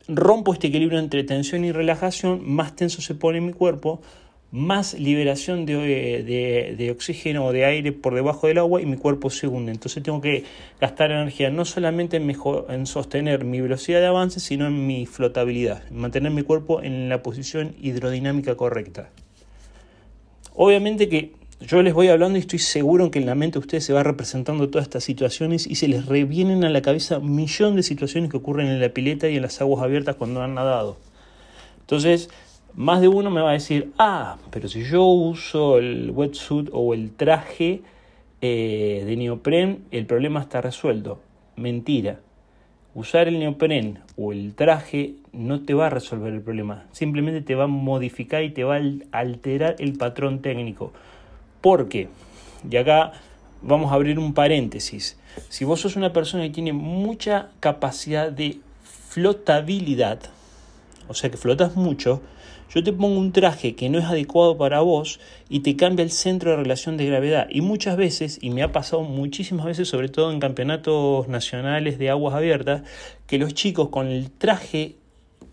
rompo 0.08 0.54
este 0.54 0.68
equilibrio 0.68 1.00
entre 1.00 1.24
tensión 1.24 1.64
y 1.66 1.72
relajación, 1.72 2.42
más 2.44 2.76
tenso 2.76 3.02
se 3.02 3.16
pone 3.16 3.42
mi 3.42 3.54
cuerpo, 3.54 4.02
más 4.52 4.96
liberación 4.96 5.68
de, 5.68 6.76
de, 6.76 6.92
oxígeno 6.92 7.46
o 7.46 7.52
de 7.52 7.66
aire 7.66 7.92
por 7.92 8.16
debajo 8.16 8.48
del 8.48 8.58
agua 8.58 8.82
y 8.82 8.86
mi 8.88 8.98
cuerpo 8.98 9.30
se 9.30 9.48
hunde. 9.48 9.72
Entonces 9.72 10.02
tengo 10.02 10.22
que 10.22 10.44
gastar 10.82 11.12
energía 11.12 11.52
no 11.52 11.66
solamente 11.66 12.18
en, 12.18 12.36
en 12.70 12.86
sostener 12.88 13.46
mi 13.46 13.62
velocidad 13.62 14.00
de 14.00 14.08
avance, 14.08 14.40
sino 14.40 14.66
en 14.66 14.88
mi 14.88 15.06
flotabilidad, 15.06 15.84
en 15.90 15.98
mantener 15.98 16.32
mi 16.32 16.42
cuerpo 16.42 16.82
en 16.82 17.10
la 17.10 17.22
posición 17.22 17.76
hidrodinámica 17.80 18.56
correcta. 18.56 19.10
Obviamente 20.56 21.08
que 21.10 21.34
yo 21.62 21.82
les 21.82 21.94
voy 21.94 22.08
hablando 22.08 22.38
y 22.38 22.42
estoy 22.42 22.60
seguro 22.60 23.12
que 23.12 23.20
en 23.20 23.26
la 23.26 23.36
mente 23.36 23.60
de 23.60 23.60
ustedes 23.60 23.84
se 23.84 23.92
va 23.92 24.02
representando 24.02 24.70
todas 24.70 24.88
estas 24.88 25.04
situaciones 25.04 25.68
y 25.68 25.76
se 25.76 25.90
les 25.90 26.06
revienen 26.06 26.64
a 26.64 26.70
la 26.70 26.82
cabeza 26.82 27.20
un 27.20 27.36
millón 27.36 27.76
de 27.76 27.84
situaciones 27.84 28.32
que 28.32 28.38
ocurren 28.38 28.68
en 28.68 28.80
la 28.80 28.90
pileta 28.90 29.28
y 29.28 29.36
en 29.36 29.42
las 29.42 29.60
aguas 29.60 29.84
abiertas 29.84 30.16
cuando 30.16 30.42
han 30.42 30.56
nadado. 30.56 30.98
Entonces, 31.82 32.30
más 32.76 33.02
de 33.02 33.10
uno 33.10 33.30
me 33.30 33.42
va 33.42 33.50
a 33.50 33.54
decir, 33.54 33.92
ah, 33.98 34.38
pero 34.52 34.70
si 34.70 34.84
yo 34.84 35.04
uso 35.04 35.80
el 35.80 36.12
wetsuit 36.12 36.70
o 36.72 36.94
el 36.94 37.12
traje 37.12 37.82
eh, 38.42 39.04
de 39.06 39.18
neopren, 39.18 39.84
el 39.92 40.06
problema 40.06 40.40
está 40.40 40.62
resuelto. 40.62 41.20
Mentira. 41.58 42.22
Usar 42.96 43.28
el 43.28 43.38
neopren 43.38 44.00
o 44.16 44.32
el 44.32 44.56
traje 44.56 45.16
no 45.34 45.62
te 45.62 45.74
va 45.74 45.88
a 45.88 45.90
resolver 45.90 46.34
el 46.34 46.42
problema. 46.42 46.86
Simplemente 46.94 47.42
te 47.42 47.56
va 47.56 47.66
a 47.66 47.68
modificar 47.68 48.44
y 48.44 48.52
te 48.52 48.64
va 48.64 48.78
a 48.78 49.20
alterar 49.20 49.76
el 49.80 49.98
patrón 49.98 50.42
técnico. 50.42 50.94
¿Por 51.62 51.90
qué? 51.90 52.10
Y 52.70 52.78
acá 52.78 53.14
vamos 53.62 53.92
a 53.92 53.96
abrir 53.96 54.20
un 54.20 54.34
paréntesis. 54.34 55.18
Si 55.50 55.66
vos 55.66 55.82
sos 55.82 55.96
una 55.96 56.14
persona 56.14 56.44
que 56.44 56.50
tiene 56.50 56.74
mucha 56.74 57.50
capacidad 57.60 58.32
de 58.32 58.60
flotabilidad, 58.84 60.20
o 61.08 61.14
sea 61.14 61.30
que 61.30 61.38
flotas 61.38 61.76
mucho, 61.76 62.22
yo 62.74 62.84
te 62.84 62.94
pongo 62.94 63.20
un 63.20 63.32
traje 63.32 63.76
que 63.76 63.90
no 63.90 63.98
es 63.98 64.06
adecuado 64.06 64.56
para 64.58 64.82
vos 64.82 65.20
y 65.50 65.62
te 65.62 65.76
cambia 65.76 66.04
el 66.04 66.12
centro 66.12 66.52
de 66.52 66.58
relación 66.58 66.98
de 66.98 67.08
gravedad. 67.08 67.48
Y 67.50 67.62
muchas 67.62 67.98
veces, 67.98 68.38
y 68.42 68.52
me 68.52 68.62
ha 68.62 68.72
pasado 68.72 69.02
muchísimas 69.02 69.66
veces, 69.66 69.88
sobre 69.88 70.08
todo 70.08 70.32
en 70.32 70.40
campeonatos 70.40 71.28
nacionales 71.28 71.98
de 71.98 72.12
aguas 72.12 72.36
abiertas, 72.36 72.84
que 73.26 73.40
los 73.40 73.56
chicos 73.56 73.90
con 73.90 74.08
el 74.08 74.30
traje 74.30 74.98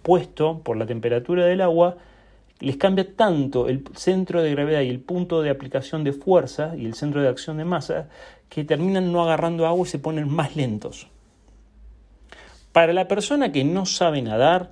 puesto 0.02 0.60
por 0.62 0.76
la 0.76 0.84
temperatura 0.84 1.46
del 1.46 1.62
agua, 1.62 1.96
les 2.60 2.76
cambia 2.76 3.14
tanto 3.14 3.68
el 3.68 3.84
centro 3.94 4.42
de 4.42 4.50
gravedad 4.50 4.80
y 4.80 4.88
el 4.88 5.00
punto 5.00 5.42
de 5.42 5.50
aplicación 5.50 6.04
de 6.04 6.12
fuerza 6.12 6.74
y 6.76 6.86
el 6.86 6.94
centro 6.94 7.22
de 7.22 7.28
acción 7.28 7.58
de 7.58 7.64
masa 7.64 8.08
que 8.48 8.64
terminan 8.64 9.12
no 9.12 9.22
agarrando 9.22 9.66
agua 9.66 9.86
y 9.86 9.90
se 9.90 9.98
ponen 9.98 10.28
más 10.28 10.56
lentos. 10.56 11.08
Para 12.72 12.92
la 12.92 13.08
persona 13.08 13.52
que 13.52 13.64
no 13.64 13.86
sabe 13.86 14.22
nadar, 14.22 14.70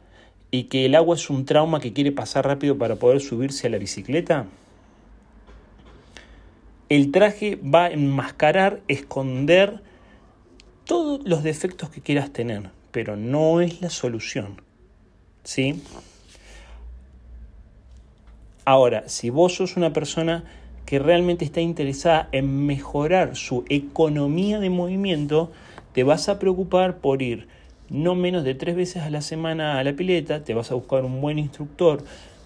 y 0.55 0.65
que 0.65 0.87
el 0.87 0.95
agua 0.95 1.17
es 1.17 1.31
un 1.31 1.47
trauma 1.47 1.81
que 1.81 1.93
quiere 1.93 2.13
pasar 2.13 2.47
rápido 2.47 2.79
para 2.79 2.95
poder 2.95 3.21
subirse 3.21 3.67
a 3.67 3.71
la 3.71 3.79
bicicleta? 3.79 4.47
El 6.89 7.11
traje 7.11 7.57
va 7.57 7.87
a 7.87 7.91
enmascarar, 7.91 8.81
esconder 8.87 9.81
todos 10.85 11.21
los 11.25 11.43
defectos 11.43 11.91
que 11.91 12.03
quieras 12.03 12.33
tener, 12.33 12.71
pero 12.93 13.17
no 13.17 13.61
es 13.61 13.81
la 13.81 13.91
solución. 13.91 14.63
¿Sí? 15.43 15.83
Ahora, 18.65 19.09
si 19.09 19.31
vos 19.31 19.55
sos 19.55 19.77
una 19.77 19.93
persona 19.93 20.45
que 20.87 20.99
realmente 20.99 21.45
está 21.45 21.61
interesada 21.61 22.29
en 22.33 22.67
mejorar 22.67 23.37
su 23.37 23.65
economía 23.69 24.59
de 24.59 24.71
movimiento, 24.71 25.53
te 25.93 26.03
vas 26.03 26.29
a 26.29 26.39
preocupar 26.39 26.99
por 26.99 27.23
ir 27.23 27.49
no 27.91 28.15
menos 28.15 28.45
de 28.45 28.55
tres 28.55 28.75
veces 28.75 29.03
a 29.03 29.11
la 29.11 29.21
semana 29.21 29.79
a 29.79 29.85
la 29.85 29.93
pileta, 29.95 30.45
te 30.45 30.55
vas 30.55 30.71
a 30.71 30.75
buscar 30.75 31.05
un 31.05 31.21
buen 31.21 31.39
instructor 31.39 32.03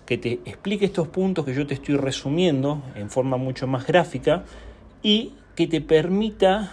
que 0.06 0.18
te 0.18 0.40
explique 0.44 0.86
estos 0.86 1.08
puntos 1.08 1.44
que 1.44 1.54
yo 1.54 1.66
te 1.66 1.74
estoy 1.74 1.96
resumiendo 1.96 2.82
en 2.96 3.10
forma 3.10 3.36
mucho 3.36 3.66
más 3.66 3.86
gráfica 3.86 4.44
y 5.02 5.32
que 5.54 5.66
te 5.66 5.80
permita 5.80 6.72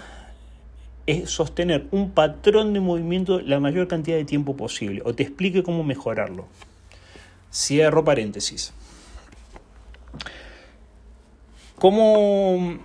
eh, 1.05 1.27
sostener 1.27 1.85
un 1.91 2.11
patrón 2.11 2.73
de 2.73 2.79
movimiento 2.79 3.39
la 3.41 3.59
mayor 3.59 3.87
cantidad 3.87 4.17
de 4.17 4.25
tiempo 4.25 4.55
posible 4.55 5.01
o 5.05 5.13
te 5.13 5.23
explique 5.23 5.63
cómo 5.63 5.83
mejorarlo. 5.83 6.47
Cierro 7.51 8.03
paréntesis. 8.03 8.73
¿Cómo 11.77 12.79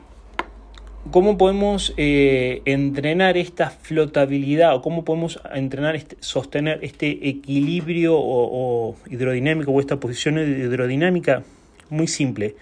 ¿Cómo 1.11 1.39
podemos 1.39 1.95
eh, 1.97 2.61
entrenar 2.67 3.39
esta 3.39 3.71
flotabilidad 3.71 4.77
o 4.77 4.83
cómo 4.83 5.03
podemos 5.03 5.41
entrenar, 5.53 5.97
este, 5.97 6.17
sostener 6.21 6.79
este 6.83 7.27
equilibrio 7.29 8.17
o, 8.17 8.95
hidrodinámico 9.11 9.73
o 9.73 9.81
esta 9.81 9.99
posición 9.99 10.39
hidrodinámica? 10.39 11.43
Muy 11.89 12.07
simple. 12.07 12.55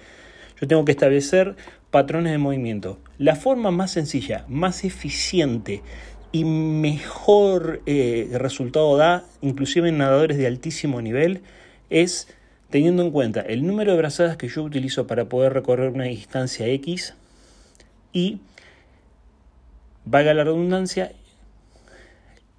Yo 0.60 0.68
tengo 0.68 0.84
que 0.84 0.92
establecer 0.92 1.56
patrones 1.90 2.30
de 2.30 2.38
movimiento. 2.38 3.00
La 3.18 3.34
forma 3.34 3.72
más 3.72 3.90
sencilla, 3.90 4.44
más 4.48 4.84
eficiente 4.84 5.82
y 6.30 6.44
mejor 6.44 7.82
eh, 7.86 8.30
resultado 8.34 8.96
da, 8.96 9.24
inclusive 9.42 9.88
en 9.88 9.98
nadadores 9.98 10.38
de 10.38 10.46
altísimo 10.46 11.02
nivel, 11.02 11.42
es 11.90 12.28
teniendo 12.70 13.02
en 13.02 13.10
cuenta 13.10 13.40
el 13.40 13.66
número 13.66 13.92
de 13.92 13.98
brazadas 13.98 14.36
que 14.36 14.48
yo 14.48 14.62
utilizo 14.62 15.06
para 15.06 15.26
poder 15.26 15.52
recorrer 15.52 15.90
una 15.90 16.04
distancia 16.04 16.66
X 16.66 17.14
y, 18.12 18.38
valga 20.04 20.34
la 20.34 20.44
redundancia, 20.44 21.12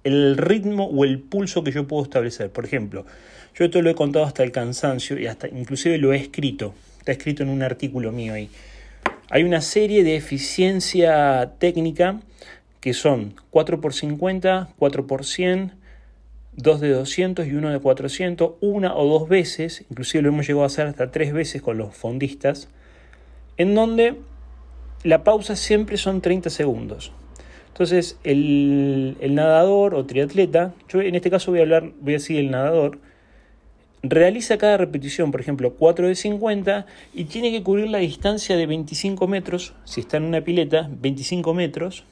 el 0.04 0.36
ritmo 0.36 0.86
o 0.86 1.04
el 1.04 1.18
pulso 1.20 1.62
que 1.62 1.72
yo 1.72 1.86
puedo 1.86 2.02
establecer. 2.02 2.50
Por 2.50 2.64
ejemplo, 2.64 3.04
yo 3.54 3.64
esto 3.64 3.82
lo 3.82 3.90
he 3.90 3.94
contado 3.94 4.24
hasta 4.24 4.42
el 4.42 4.52
cansancio 4.52 5.18
y 5.18 5.26
hasta 5.26 5.48
inclusive 5.48 5.98
lo 5.98 6.12
he 6.12 6.16
escrito. 6.16 6.74
Está 6.98 7.12
escrito 7.12 7.42
en 7.42 7.50
un 7.50 7.62
artículo 7.62 8.12
mío 8.12 8.34
ahí. 8.34 8.50
Hay 9.30 9.44
una 9.44 9.60
serie 9.60 10.02
de 10.02 10.16
eficiencia 10.16 11.52
técnica 11.58 12.20
que 12.80 12.94
son 12.94 13.34
4x50, 13.52 14.68
4x100, 14.78 15.72
2 16.56 16.80
de 16.80 16.90
200 16.90 17.46
y 17.46 17.52
1 17.52 17.70
de 17.70 17.78
400, 17.78 18.52
una 18.60 18.94
o 18.94 19.06
dos 19.06 19.28
veces, 19.28 19.84
inclusive 19.90 20.22
lo 20.22 20.28
hemos 20.30 20.46
llegado 20.46 20.64
a 20.64 20.66
hacer 20.66 20.86
hasta 20.86 21.10
tres 21.10 21.32
veces 21.32 21.62
con 21.62 21.78
los 21.78 21.94
fondistas, 21.94 22.68
en 23.56 23.74
donde 23.74 24.16
la 25.04 25.24
pausa 25.24 25.56
siempre 25.56 25.96
son 25.96 26.20
30 26.20 26.50
segundos. 26.50 27.12
Entonces, 27.68 28.18
el, 28.24 29.16
el, 29.20 29.34
nadador 29.34 29.94
o 29.94 30.04
triatleta, 30.04 30.74
yo 30.88 31.00
en 31.00 31.14
este 31.14 31.30
caso 31.30 31.50
voy 31.50 31.60
a 31.60 31.62
hablar, 31.62 31.92
voy 32.00 32.14
a 32.14 32.16
decir 32.16 32.38
el 32.38 32.50
nadador, 32.50 32.98
realiza 34.02 34.58
cada 34.58 34.76
repetición, 34.76 35.30
por 35.30 35.40
ejemplo, 35.40 35.74
4 35.74 36.08
de 36.08 36.14
50 36.14 36.86
y 37.14 37.24
tiene 37.24 37.50
que 37.50 37.62
cubrir 37.62 37.88
la 37.88 37.98
distancia 37.98 38.56
de 38.56 38.66
25 38.66 39.26
metros, 39.26 39.74
si 39.84 40.00
está 40.00 40.16
en 40.16 40.24
una 40.24 40.42
pileta, 40.42 40.90
25 40.90 41.54
metros, 41.54 42.04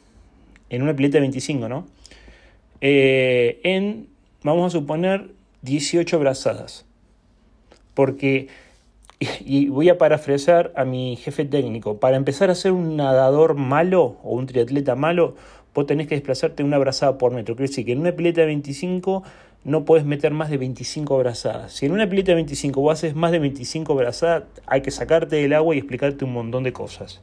en 0.71 0.83
una 0.83 0.95
pileta 0.95 1.15
de 1.15 1.21
25, 1.23 1.69
¿no? 1.69 1.87
Eh, 2.81 3.61
en, 3.65 4.09
vamos 4.43 4.67
a 4.67 4.79
suponer, 4.79 5.31
18 5.63 6.19
brazadas. 6.19 6.87
Porque, 7.95 8.49
y 9.21 9.69
voy 9.69 9.89
a 9.89 9.99
parafrasear 9.99 10.73
a 10.77 10.85
mi 10.85 11.17
jefe 11.17 11.45
técnico, 11.45 11.99
para 11.99 12.17
empezar 12.17 12.51
a 12.51 12.55
ser 12.55 12.73
un 12.73 12.97
nadador 12.97 13.55
malo 13.55 14.17
o 14.23 14.35
un 14.35 14.47
triatleta 14.47 14.95
malo, 14.95 15.35
vos 15.75 15.87
tenés 15.87 16.07
que 16.07 16.15
desplazarte 16.15 16.63
una 16.63 16.79
brazada 16.79 17.19
por 17.19 17.33
metro. 17.33 17.57
Quiere 17.57 17.69
decir 17.69 17.85
que 17.85 17.93
en 17.93 18.01
una 18.01 18.13
pileta 18.13 18.41
de 18.41 18.49
25 18.49 19.23
no 19.65 19.85
puedes 19.85 20.05
meter 20.07 20.33
más 20.33 20.51
de 20.51 20.57
25 20.57 21.19
brazadas. 21.19 21.73
Si 21.73 21.87
en 21.87 21.93
una 21.93 22.09
pileta 22.09 22.33
de 22.33 22.37
25 22.37 22.81
vos 22.81 22.93
haces 22.95 23.15
más 23.15 23.33
de 23.33 23.39
25 23.39 23.95
brazadas, 23.95 24.45
hay 24.67 24.83
que 24.83 24.91
sacarte 24.91 25.37
del 25.37 25.53
agua 25.53 25.75
y 25.75 25.79
explicarte 25.79 26.25
un 26.25 26.33
montón 26.33 26.63
de 26.63 26.73
cosas. 26.73 27.21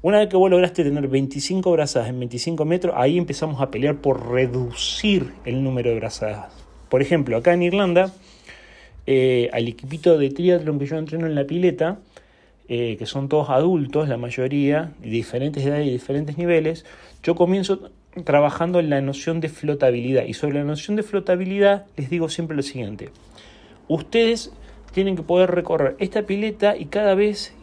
Una 0.00 0.18
vez 0.20 0.28
que 0.28 0.36
vos 0.36 0.48
lograste 0.48 0.84
tener 0.84 1.08
25 1.08 1.72
brazadas 1.72 2.08
en 2.08 2.20
25 2.20 2.64
metros, 2.64 2.94
ahí 2.96 3.18
empezamos 3.18 3.60
a 3.60 3.72
pelear 3.72 3.96
por 3.96 4.30
reducir 4.30 5.32
el 5.44 5.64
número 5.64 5.90
de 5.90 5.96
brazadas. 5.96 6.52
Por 6.88 7.02
ejemplo, 7.02 7.36
acá 7.36 7.52
en 7.52 7.62
Irlanda, 7.64 8.12
eh, 9.06 9.50
al 9.52 9.66
equipito 9.66 10.16
de 10.16 10.30
triatlón 10.30 10.78
que 10.78 10.86
yo 10.86 10.98
entreno 10.98 11.26
en 11.26 11.34
la 11.34 11.44
pileta, 11.44 11.98
eh, 12.68 12.96
que 12.96 13.06
son 13.06 13.28
todos 13.28 13.50
adultos, 13.50 14.08
la 14.08 14.18
mayoría, 14.18 14.92
de 15.02 15.10
diferentes 15.10 15.66
edades 15.66 15.88
y 15.88 15.90
diferentes 15.90 16.38
niveles, 16.38 16.84
yo 17.24 17.34
comienzo 17.34 17.90
trabajando 18.22 18.78
en 18.78 18.90
la 18.90 19.00
noción 19.00 19.40
de 19.40 19.48
flotabilidad. 19.48 20.26
Y 20.26 20.34
sobre 20.34 20.58
la 20.58 20.64
noción 20.64 20.96
de 20.96 21.02
flotabilidad 21.02 21.86
les 21.96 22.08
digo 22.08 22.28
siempre 22.28 22.56
lo 22.56 22.62
siguiente. 22.62 23.10
Ustedes 23.88 24.52
tienen 24.92 25.16
que 25.16 25.22
poder 25.22 25.50
recorrer 25.50 25.96
esta 25.98 26.22
pileta 26.22 26.76
y 26.76 26.86
cada 26.86 27.14
vez, 27.14 27.54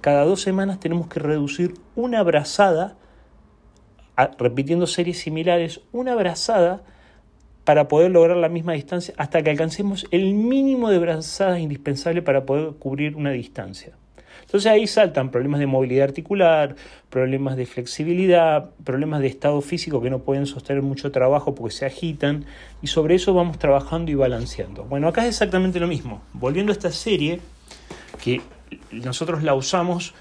cada 0.00 0.24
dos 0.24 0.42
semanas 0.42 0.80
tenemos 0.80 1.08
que 1.08 1.20
reducir 1.20 1.74
una 1.94 2.22
brazada, 2.22 2.96
repitiendo 4.38 4.86
series 4.86 5.18
similares, 5.18 5.80
una 5.92 6.14
brazada 6.14 6.82
para 7.64 7.88
poder 7.88 8.10
lograr 8.10 8.36
la 8.36 8.48
misma 8.48 8.72
distancia 8.72 9.14
hasta 9.16 9.42
que 9.42 9.50
alcancemos 9.50 10.06
el 10.10 10.34
mínimo 10.34 10.90
de 10.90 10.98
brazadas 10.98 11.60
indispensable 11.60 12.22
para 12.22 12.44
poder 12.44 12.72
cubrir 12.78 13.16
una 13.16 13.30
distancia. 13.30 13.92
Entonces 14.50 14.72
ahí 14.72 14.86
saltan 14.88 15.30
problemas 15.30 15.60
de 15.60 15.66
movilidad 15.66 16.08
articular, 16.08 16.74
problemas 17.08 17.56
de 17.56 17.66
flexibilidad, 17.66 18.70
problemas 18.82 19.20
de 19.20 19.28
estado 19.28 19.60
físico 19.60 20.02
que 20.02 20.10
no 20.10 20.20
pueden 20.20 20.46
sostener 20.46 20.82
mucho 20.82 21.12
trabajo 21.12 21.54
porque 21.54 21.72
se 21.72 21.86
agitan 21.86 22.44
y 22.82 22.88
sobre 22.88 23.14
eso 23.14 23.32
vamos 23.32 23.58
trabajando 23.60 24.10
y 24.10 24.16
balanceando. 24.16 24.82
Bueno, 24.84 25.06
acá 25.06 25.22
es 25.22 25.28
exactamente 25.28 25.78
lo 25.78 25.86
mismo. 25.86 26.22
Volviendo 26.32 26.72
a 26.72 26.74
esta 26.74 26.90
serie 26.90 27.40
que 28.20 28.40
nosotros 28.90 29.42
la 29.42 29.54
usamos 29.54 30.14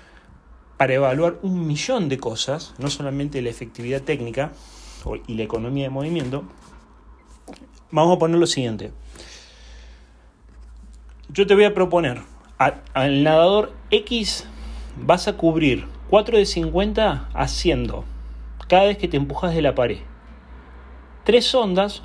para 0.78 0.94
evaluar 0.94 1.40
un 1.42 1.68
millón 1.68 2.10
de 2.10 2.18
cosas, 2.18 2.74
no 2.78 2.90
solamente 2.90 3.42
la 3.42 3.50
efectividad 3.50 4.02
técnica 4.02 4.52
y 5.28 5.36
la 5.36 5.44
economía 5.44 5.86
de 5.86 5.90
movimiento, 5.90 6.44
vamos 7.92 8.16
a 8.16 8.20
poner 8.20 8.38
lo 8.38 8.48
siguiente. 8.48 8.92
Yo 11.30 11.46
te 11.46 11.54
voy 11.56 11.66
a 11.66 11.74
proponer 11.74 12.22
al 12.58 13.24
nadador 13.24 13.74
X 13.92 14.46
vas 14.98 15.28
a 15.28 15.38
cubrir 15.38 15.86
4 16.10 16.38
de 16.38 16.46
50 16.46 17.30
haciendo 17.34 18.04
cada 18.68 18.86
vez 18.86 18.98
que 18.98 19.08
te 19.08 19.18
empujas 19.18 19.54
de 19.54 19.62
la 19.62 19.76
pared. 19.76 20.00
Tres 21.24 21.54
ondas 21.56 22.04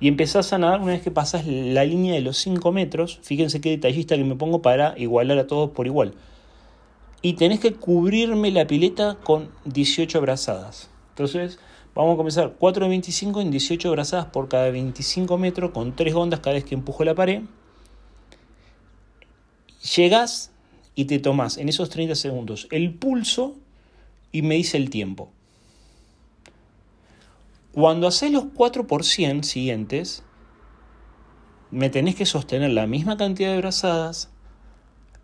y 0.00 0.08
empezás 0.08 0.52
a 0.54 0.58
nadar 0.58 0.80
una 0.80 0.92
vez 0.92 1.02
que 1.02 1.10
pasas 1.10 1.46
la 1.46 1.84
línea 1.84 2.14
de 2.14 2.22
los 2.22 2.38
5 2.38 2.72
metros. 2.72 3.20
Fíjense 3.22 3.60
qué 3.60 3.68
detallista 3.68 4.16
que 4.16 4.24
me 4.24 4.34
pongo 4.34 4.62
para 4.62 4.98
igualar 4.98 5.38
a 5.38 5.46
todos 5.46 5.70
por 5.70 5.86
igual. 5.86 6.14
Y 7.20 7.34
tenés 7.34 7.60
que 7.60 7.74
cubrirme 7.74 8.50
la 8.50 8.66
pileta 8.66 9.18
con 9.22 9.50
18 9.66 10.22
brazadas. 10.22 10.88
Entonces 11.10 11.58
vamos 11.94 12.14
a 12.14 12.16
comenzar 12.16 12.54
4 12.58 12.84
de 12.86 12.88
25 12.88 13.42
en 13.42 13.50
18 13.50 13.90
brazadas 13.90 14.26
por 14.26 14.48
cada 14.48 14.70
25 14.70 15.36
metros 15.36 15.72
con 15.72 15.94
3 15.94 16.14
ondas 16.14 16.40
cada 16.40 16.54
vez 16.54 16.64
que 16.64 16.74
empujo 16.74 17.04
la 17.04 17.14
pared. 17.14 17.42
Llegas 19.94 20.50
y 20.94 21.04
te 21.04 21.18
tomas 21.18 21.58
en 21.58 21.68
esos 21.68 21.90
30 21.90 22.14
segundos 22.14 22.68
el 22.70 22.94
pulso 22.94 23.56
y 24.32 24.40
me 24.40 24.54
dice 24.54 24.78
el 24.78 24.88
tiempo. 24.88 25.30
Cuando 27.72 28.08
haces 28.08 28.32
los 28.32 28.46
4 28.52 28.86
por 28.88 29.04
100 29.04 29.44
siguientes, 29.44 30.24
me 31.70 31.88
tenés 31.88 32.16
que 32.16 32.26
sostener 32.26 32.70
la 32.70 32.88
misma 32.88 33.16
cantidad 33.16 33.52
de 33.52 33.58
brazadas, 33.58 34.30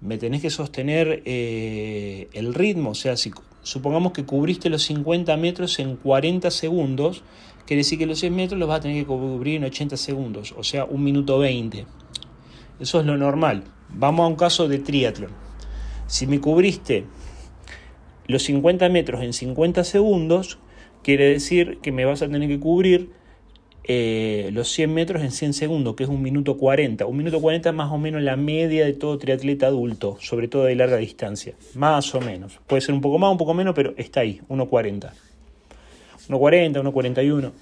me 0.00 0.16
tenés 0.16 0.42
que 0.42 0.50
sostener 0.50 1.22
eh, 1.24 2.28
el 2.32 2.54
ritmo, 2.54 2.90
o 2.90 2.94
sea, 2.94 3.16
si 3.16 3.32
supongamos 3.62 4.12
que 4.12 4.24
cubriste 4.24 4.70
los 4.70 4.84
50 4.84 5.36
metros 5.36 5.78
en 5.80 5.96
40 5.96 6.50
segundos, 6.52 7.24
quiere 7.66 7.80
decir 7.80 7.98
que 7.98 8.06
los 8.06 8.20
100 8.20 8.36
metros 8.36 8.60
los 8.60 8.68
vas 8.68 8.78
a 8.78 8.82
tener 8.82 9.02
que 9.02 9.06
cubrir 9.06 9.56
en 9.56 9.64
80 9.64 9.96
segundos, 9.96 10.54
o 10.56 10.62
sea, 10.62 10.84
un 10.84 11.02
minuto 11.02 11.40
20. 11.40 11.84
Eso 12.78 13.00
es 13.00 13.06
lo 13.06 13.16
normal. 13.16 13.64
Vamos 13.88 14.24
a 14.24 14.28
un 14.28 14.36
caso 14.36 14.68
de 14.68 14.78
triatlón. 14.78 15.30
Si 16.06 16.28
me 16.28 16.40
cubriste 16.40 17.06
los 18.28 18.44
50 18.44 18.88
metros 18.88 19.22
en 19.22 19.32
50 19.32 19.82
segundos, 19.82 20.58
quiere 21.06 21.30
decir 21.30 21.78
que 21.82 21.92
me 21.92 22.04
vas 22.04 22.20
a 22.22 22.28
tener 22.28 22.48
que 22.48 22.58
cubrir 22.58 23.10
eh, 23.84 24.50
los 24.52 24.66
100 24.72 24.92
metros 24.92 25.22
en 25.22 25.30
100 25.30 25.52
segundos, 25.52 25.94
que 25.94 26.02
es 26.02 26.08
un 26.08 26.20
minuto 26.20 26.58
40. 26.58 27.06
Un 27.06 27.16
minuto 27.16 27.40
40 27.40 27.68
es 27.68 27.74
más 27.76 27.92
o 27.92 27.98
menos 27.98 28.22
la 28.22 28.34
media 28.34 28.84
de 28.84 28.92
todo 28.92 29.16
triatleta 29.16 29.68
adulto, 29.68 30.18
sobre 30.20 30.48
todo 30.48 30.64
de 30.64 30.74
larga 30.74 30.96
distancia. 30.96 31.54
Más 31.76 32.12
o 32.16 32.20
menos. 32.20 32.58
Puede 32.66 32.82
ser 32.82 32.92
un 32.92 33.00
poco 33.00 33.20
más, 33.20 33.30
un 33.30 33.38
poco 33.38 33.54
menos, 33.54 33.72
pero 33.76 33.94
está 33.96 34.18
ahí, 34.18 34.40
1.40. 34.48 35.12
1.40, 36.28 36.82
1.41 36.82 37.52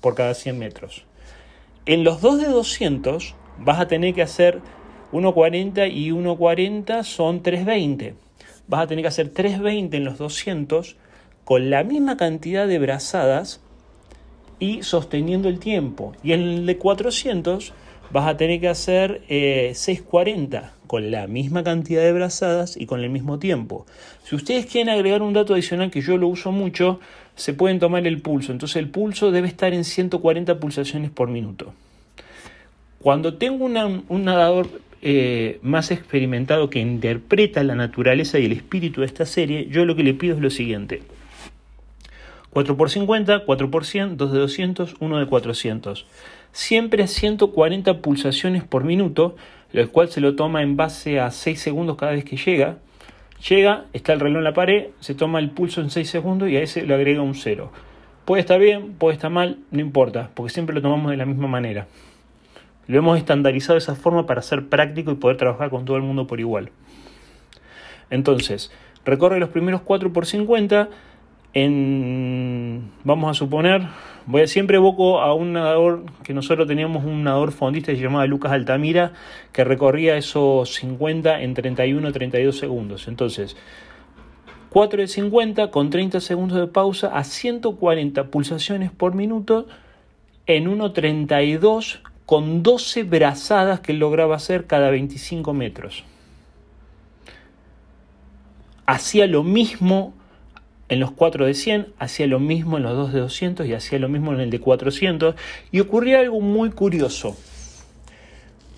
por 0.00 0.14
cada 0.14 0.32
100 0.32 0.56
metros. 0.56 1.02
En 1.86 2.04
los 2.04 2.20
dos 2.20 2.40
de 2.40 2.46
200 2.46 3.34
vas 3.58 3.80
a 3.80 3.88
tener 3.88 4.14
que 4.14 4.22
hacer 4.22 4.60
1.40 5.10 5.92
y 5.92 6.10
1.40 6.10 7.02
son 7.02 7.42
3.20. 7.42 8.14
Vas 8.68 8.82
a 8.82 8.86
tener 8.86 9.02
que 9.02 9.08
hacer 9.08 9.34
3.20 9.34 9.94
en 9.94 10.04
los 10.04 10.16
200 10.16 10.96
con 11.44 11.70
la 11.70 11.84
misma 11.84 12.16
cantidad 12.16 12.66
de 12.66 12.78
brazadas 12.78 13.60
y 14.58 14.82
sosteniendo 14.82 15.48
el 15.48 15.58
tiempo. 15.58 16.14
Y 16.22 16.32
en 16.32 16.40
el 16.42 16.66
de 16.66 16.78
400 16.78 17.72
vas 18.10 18.28
a 18.28 18.36
tener 18.36 18.60
que 18.60 18.68
hacer 18.68 19.22
6.40 19.28 20.54
eh, 20.54 20.70
con 20.86 21.10
la 21.10 21.26
misma 21.26 21.64
cantidad 21.64 22.02
de 22.02 22.12
brazadas 22.12 22.76
y 22.76 22.86
con 22.86 23.00
el 23.00 23.10
mismo 23.10 23.38
tiempo. 23.38 23.86
Si 24.22 24.36
ustedes 24.36 24.66
quieren 24.66 24.88
agregar 24.88 25.22
un 25.22 25.32
dato 25.32 25.54
adicional 25.54 25.90
que 25.90 26.00
yo 26.00 26.16
lo 26.16 26.28
uso 26.28 26.52
mucho, 26.52 27.00
se 27.34 27.52
pueden 27.52 27.78
tomar 27.78 28.06
el 28.06 28.20
pulso. 28.20 28.52
Entonces 28.52 28.76
el 28.76 28.88
pulso 28.88 29.32
debe 29.32 29.48
estar 29.48 29.74
en 29.74 29.84
140 29.84 30.60
pulsaciones 30.60 31.10
por 31.10 31.28
minuto. 31.28 31.74
Cuando 33.00 33.34
tengo 33.34 33.66
un 33.66 34.24
nadador 34.24 34.68
eh, 35.02 35.58
más 35.62 35.90
experimentado 35.90 36.70
que 36.70 36.78
interpreta 36.78 37.62
la 37.62 37.74
naturaleza 37.74 38.38
y 38.38 38.46
el 38.46 38.52
espíritu 38.52 39.00
de 39.00 39.06
esta 39.06 39.26
serie, 39.26 39.66
yo 39.70 39.84
lo 39.84 39.96
que 39.96 40.02
le 40.02 40.14
pido 40.14 40.36
es 40.36 40.40
lo 40.40 40.48
siguiente. 40.48 41.02
4 42.54 42.76
por 42.76 42.88
50, 42.88 43.40
4 43.40 43.70
por 43.70 43.84
100, 43.84 44.16
2 44.16 44.32
de 44.32 44.38
200, 44.38 44.94
1 45.00 45.18
de 45.18 45.26
400. 45.26 46.06
Siempre 46.52 47.02
a 47.02 47.08
140 47.08 47.98
pulsaciones 48.00 48.62
por 48.62 48.84
minuto, 48.84 49.34
lo 49.72 49.90
cual 49.90 50.08
se 50.08 50.20
lo 50.20 50.36
toma 50.36 50.62
en 50.62 50.76
base 50.76 51.18
a 51.18 51.32
6 51.32 51.60
segundos 51.60 51.96
cada 51.96 52.12
vez 52.12 52.24
que 52.24 52.36
llega. 52.36 52.78
Llega, 53.48 53.86
está 53.92 54.12
el 54.12 54.20
reloj 54.20 54.38
en 54.38 54.44
la 54.44 54.54
pared, 54.54 54.86
se 55.00 55.16
toma 55.16 55.40
el 55.40 55.50
pulso 55.50 55.80
en 55.80 55.90
6 55.90 56.08
segundos 56.08 56.48
y 56.48 56.56
a 56.56 56.62
ese 56.62 56.86
le 56.86 56.94
agrega 56.94 57.22
un 57.22 57.34
0. 57.34 57.72
Puede 58.24 58.40
estar 58.40 58.60
bien, 58.60 58.92
puede 58.94 59.14
estar 59.14 59.32
mal, 59.32 59.58
no 59.72 59.80
importa, 59.80 60.30
porque 60.34 60.52
siempre 60.52 60.76
lo 60.76 60.80
tomamos 60.80 61.10
de 61.10 61.16
la 61.16 61.26
misma 61.26 61.48
manera. 61.48 61.88
Lo 62.86 62.98
hemos 62.98 63.18
estandarizado 63.18 63.74
de 63.74 63.78
esa 63.78 63.96
forma 63.96 64.26
para 64.26 64.42
ser 64.42 64.68
práctico 64.68 65.10
y 65.10 65.16
poder 65.16 65.38
trabajar 65.38 65.70
con 65.70 65.84
todo 65.84 65.96
el 65.96 66.04
mundo 66.04 66.28
por 66.28 66.38
igual. 66.38 66.70
Entonces, 68.10 68.70
recorre 69.04 69.40
los 69.40 69.48
primeros 69.48 69.80
4 69.80 70.12
por 70.12 70.24
50 70.24 70.88
en, 71.54 72.90
vamos 73.04 73.30
a 73.30 73.34
suponer, 73.34 73.86
Voy 74.26 74.40
a, 74.40 74.46
siempre 74.46 74.78
evoco 74.78 75.20
a 75.20 75.34
un 75.34 75.52
nadador 75.52 76.04
que 76.22 76.32
nosotros 76.32 76.66
teníamos 76.66 77.04
un 77.04 77.24
nadador 77.24 77.52
fondista 77.52 77.92
que 77.92 77.98
se 77.98 78.04
llamaba 78.04 78.26
Lucas 78.26 78.52
Altamira, 78.52 79.12
que 79.52 79.64
recorría 79.64 80.16
esos 80.16 80.72
50 80.74 81.42
en 81.42 81.52
31 81.52 82.10
32 82.10 82.56
segundos. 82.56 83.06
Entonces, 83.06 83.54
4 84.70 85.02
de 85.02 85.08
50 85.08 85.70
con 85.70 85.90
30 85.90 86.20
segundos 86.20 86.58
de 86.58 86.66
pausa 86.66 87.08
a 87.08 87.22
140 87.22 88.24
pulsaciones 88.28 88.90
por 88.90 89.14
minuto 89.14 89.66
en 90.46 90.66
1.32 90.66 92.00
con 92.24 92.62
12 92.62 93.02
brazadas 93.02 93.80
que 93.80 93.92
lograba 93.92 94.36
hacer 94.36 94.66
cada 94.66 94.88
25 94.88 95.52
metros. 95.52 96.02
Hacía 98.86 99.26
lo 99.26 99.42
mismo 99.42 100.14
en 100.88 101.00
los 101.00 101.12
4 101.12 101.46
de 101.46 101.54
100, 101.54 101.88
hacía 101.98 102.26
lo 102.26 102.40
mismo 102.40 102.76
en 102.76 102.82
los 102.82 102.96
2 102.96 103.12
de 103.12 103.20
200 103.20 103.66
y 103.66 103.74
hacía 103.74 103.98
lo 103.98 104.08
mismo 104.08 104.32
en 104.32 104.40
el 104.40 104.50
de 104.50 104.60
400. 104.60 105.34
Y 105.72 105.80
ocurría 105.80 106.20
algo 106.20 106.40
muy 106.40 106.70
curioso. 106.70 107.36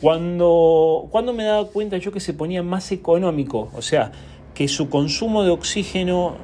Cuando, 0.00 1.08
cuando 1.10 1.32
me 1.32 1.44
daba 1.44 1.66
cuenta 1.68 1.96
yo 1.96 2.12
que 2.12 2.20
se 2.20 2.34
ponía 2.34 2.62
más 2.62 2.92
económico, 2.92 3.70
o 3.74 3.82
sea, 3.82 4.12
que 4.54 4.68
su 4.68 4.88
consumo 4.88 5.42
de 5.42 5.50
oxígeno 5.50 6.36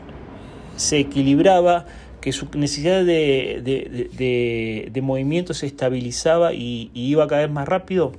se 0.77 0.98
equilibraba, 0.98 1.87
que 2.20 2.33
su 2.33 2.48
necesidad 2.55 3.05
de, 3.05 3.61
de, 3.62 4.90
de, 4.90 5.03
movimiento 5.03 5.55
se 5.55 5.66
estabilizaba 5.66 6.55
y, 6.55 6.90
y, 6.94 7.09
iba 7.09 7.25
a 7.25 7.27
caer 7.27 7.51
más 7.51 7.68
rápido, 7.68 8.12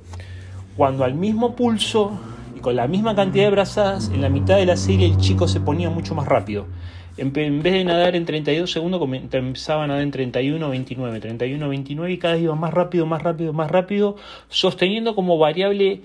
cuando 0.76 1.04
al 1.04 1.14
mismo 1.14 1.56
pulso 1.56 2.12
y 2.56 2.60
con 2.60 2.76
la 2.76 2.86
misma 2.86 3.16
cantidad 3.16 3.44
de 3.44 3.50
brazadas, 3.50 4.10
en 4.14 4.20
la 4.20 4.28
mitad 4.28 4.56
de 4.56 4.66
la 4.66 4.76
serie 4.76 5.06
el 5.06 5.16
chico 5.16 5.48
se 5.48 5.58
ponía 5.60 5.90
mucho 5.90 6.14
más 6.14 6.26
rápido. 6.26 6.66
En, 7.16 7.32
vez 7.32 7.72
de 7.72 7.84
nadar 7.84 8.16
en 8.16 8.24
32 8.24 8.70
segundos, 8.70 9.00
empezaba 9.32 9.84
a 9.84 9.86
nadar 9.86 10.02
en 10.02 10.10
31, 10.10 10.68
29, 10.68 11.20
31, 11.20 11.68
29 11.68 12.12
y 12.12 12.18
cada 12.18 12.34
vez 12.34 12.42
iba 12.42 12.54
más 12.56 12.74
rápido, 12.74 13.06
más 13.06 13.22
rápido, 13.22 13.52
más 13.52 13.70
rápido, 13.70 14.16
sosteniendo 14.48 15.14
como 15.14 15.38
variable 15.38 16.00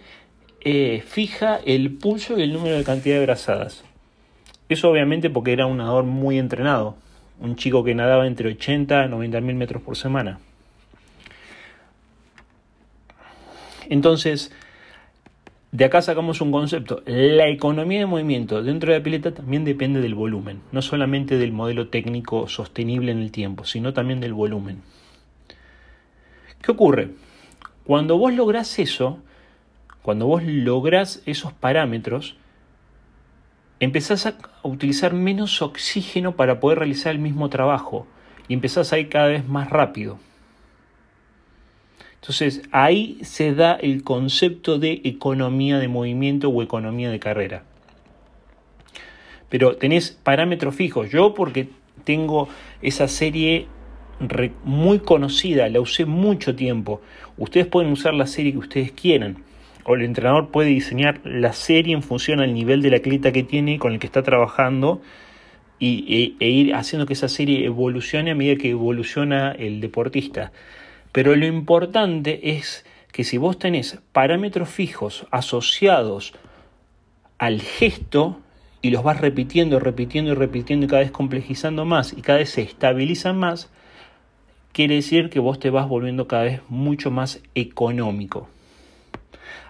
eh, 0.62 1.04
fija 1.08 1.60
el 1.66 1.94
pulso 1.94 2.38
y 2.38 2.44
el 2.44 2.54
número 2.54 2.78
de 2.78 2.84
cantidad 2.84 3.16
de 3.16 3.26
brazadas. 3.26 3.84
Eso 4.68 4.92
obviamente 4.92 5.32
porque 5.32 5.54
era 5.54 5.66
un 5.66 5.78
nadador 5.78 6.04
muy 6.04 6.38
entrenado, 6.38 6.96
un 7.40 7.56
chico 7.56 7.84
que 7.84 7.96
nadaba 7.96 8.28
entre 8.28 8.50
80 8.50 9.06
y 9.06 9.10
90 9.10 9.42
mil 9.42 9.56
metros 9.56 9.82
por 9.82 9.98
semana. 9.98 10.40
Entonces, 13.90 14.52
de 15.72 15.86
acá 15.86 16.02
sacamos 16.02 16.42
un 16.42 16.52
concepto. 16.52 17.04
La 17.06 17.48
economía 17.48 18.00
de 18.00 18.06
movimiento 18.08 18.64
dentro 18.64 18.92
de 18.92 18.98
la 18.98 19.04
pileta 19.04 19.34
también 19.34 19.66
depende 19.66 20.02
del 20.02 20.16
volumen, 20.16 20.62
no 20.72 20.82
solamente 20.82 21.38
del 21.38 21.52
modelo 21.52 21.90
técnico 21.90 22.48
sostenible 22.48 23.12
en 23.12 23.20
el 23.20 23.32
tiempo, 23.32 23.66
sino 23.66 23.94
también 23.94 24.20
del 24.20 24.34
volumen. 24.34 24.82
¿Qué 26.62 26.72
ocurre? 26.72 27.12
Cuando 27.86 28.18
vos 28.18 28.34
lográs 28.34 28.80
eso, 28.80 29.20
cuando 30.02 30.26
vos 30.26 30.44
lográs 30.44 31.22
esos 31.26 31.54
parámetros, 31.54 32.36
empezás 33.80 34.26
a 34.26 34.36
utilizar 34.64 35.14
menos 35.14 35.62
oxígeno 35.62 36.36
para 36.36 36.60
poder 36.60 36.80
realizar 36.80 37.12
el 37.12 37.20
mismo 37.20 37.50
trabajo 37.50 38.08
y 38.48 38.54
empezás 38.56 38.92
a 38.92 39.00
ir 39.00 39.10
cada 39.10 39.28
vez 39.28 39.48
más 39.48 39.70
rápido. 39.70 40.20
Entonces 42.22 42.62
ahí 42.72 43.18
se 43.22 43.54
da 43.54 43.74
el 43.74 44.04
concepto 44.04 44.78
de 44.78 45.02
economía 45.04 45.80
de 45.80 45.88
movimiento 45.88 46.50
o 46.50 46.62
economía 46.62 47.10
de 47.10 47.20
carrera. 47.20 47.64
Pero 49.50 49.78
tenés 49.78 50.12
parámetros 50.12 50.76
fijos. 50.76 51.10
Yo 51.10 51.34
porque 51.34 51.70
tengo 52.04 52.50
esa 52.82 53.08
serie 53.08 53.68
muy 54.64 55.00
conocida, 55.00 55.70
la 55.70 55.82
usé 55.82 56.06
mucho 56.06 56.56
tiempo. 56.56 57.02
Ustedes 57.38 57.68
pueden 57.68 57.92
usar 57.92 58.14
la 58.14 58.28
serie 58.28 58.52
que 58.52 58.58
ustedes 58.58 58.92
quieran. 58.92 59.44
O 59.86 59.96
el 59.96 60.04
entrenador 60.04 60.50
puede 60.50 60.70
diseñar 60.70 61.22
la 61.24 61.54
serie 61.54 61.94
en 61.94 62.04
función 62.04 62.42
al 62.42 62.54
nivel 62.54 62.82
de 62.82 62.92
la 62.92 62.98
atleta 62.98 63.32
que 63.32 63.44
tiene 63.44 63.80
con 63.80 63.94
el 63.94 64.00
que 64.00 64.08
está 64.08 64.24
trabajando 64.24 65.02
y, 65.80 66.36
e, 66.40 66.46
e 66.46 66.50
ir 66.50 66.76
haciendo 66.76 67.06
que 67.06 67.14
esa 67.14 67.30
serie 67.30 67.66
evolucione 67.66 68.32
a 68.32 68.36
medida 68.36 68.58
que 68.58 68.70
evoluciona 68.70 69.52
el 69.52 69.80
deportista. 69.80 70.52
Pero 71.12 71.36
lo 71.36 71.46
importante 71.46 72.52
es 72.52 72.86
que 73.12 73.24
si 73.24 73.38
vos 73.38 73.58
tenés 73.58 74.00
parámetros 74.12 74.70
fijos 74.70 75.26
asociados 75.32 76.34
al 77.38 77.62
gesto 77.62 78.40
y 78.82 78.92
los 78.92 79.04
vas 79.04 79.20
repitiendo, 79.20 79.80
repitiendo 79.80 80.32
y 80.32 80.36
repitiendo 80.36 80.86
y 80.86 80.90
cada 80.90 81.02
vez 81.02 81.12
complejizando 81.12 81.86
más 81.86 82.14
y 82.14 82.22
cada 82.22 82.40
vez 82.40 82.52
se 82.52 82.62
estabilizan 82.62 83.38
más, 83.38 83.72
quiere 84.72 84.96
decir 84.96 85.30
que 85.30 85.40
vos 85.40 85.60
te 85.60 85.70
vas 85.70 85.88
volviendo 85.88 86.28
cada 86.28 86.44
vez 86.44 86.62
mucho 86.70 87.12
más 87.12 87.42
económico. 87.56 88.48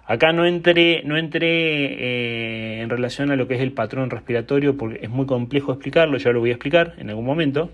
Acá 0.06 0.34
no 0.34 0.46
entré, 0.46 1.04
no 1.06 1.18
entré 1.18 1.48
eh, 1.48 2.82
en 2.82 2.90
relación 2.90 3.32
a 3.32 3.36
lo 3.36 3.48
que 3.48 3.56
es 3.56 3.62
el 3.62 3.72
patrón 3.72 4.10
respiratorio 4.10 4.76
porque 4.76 5.00
es 5.04 5.10
muy 5.10 5.28
complejo 5.28 5.72
explicarlo, 5.72 6.18
ya 6.18 6.32
lo 6.32 6.40
voy 6.40 6.50
a 6.50 6.54
explicar 6.54 6.96
en 6.98 7.10
algún 7.10 7.26
momento. 7.26 7.70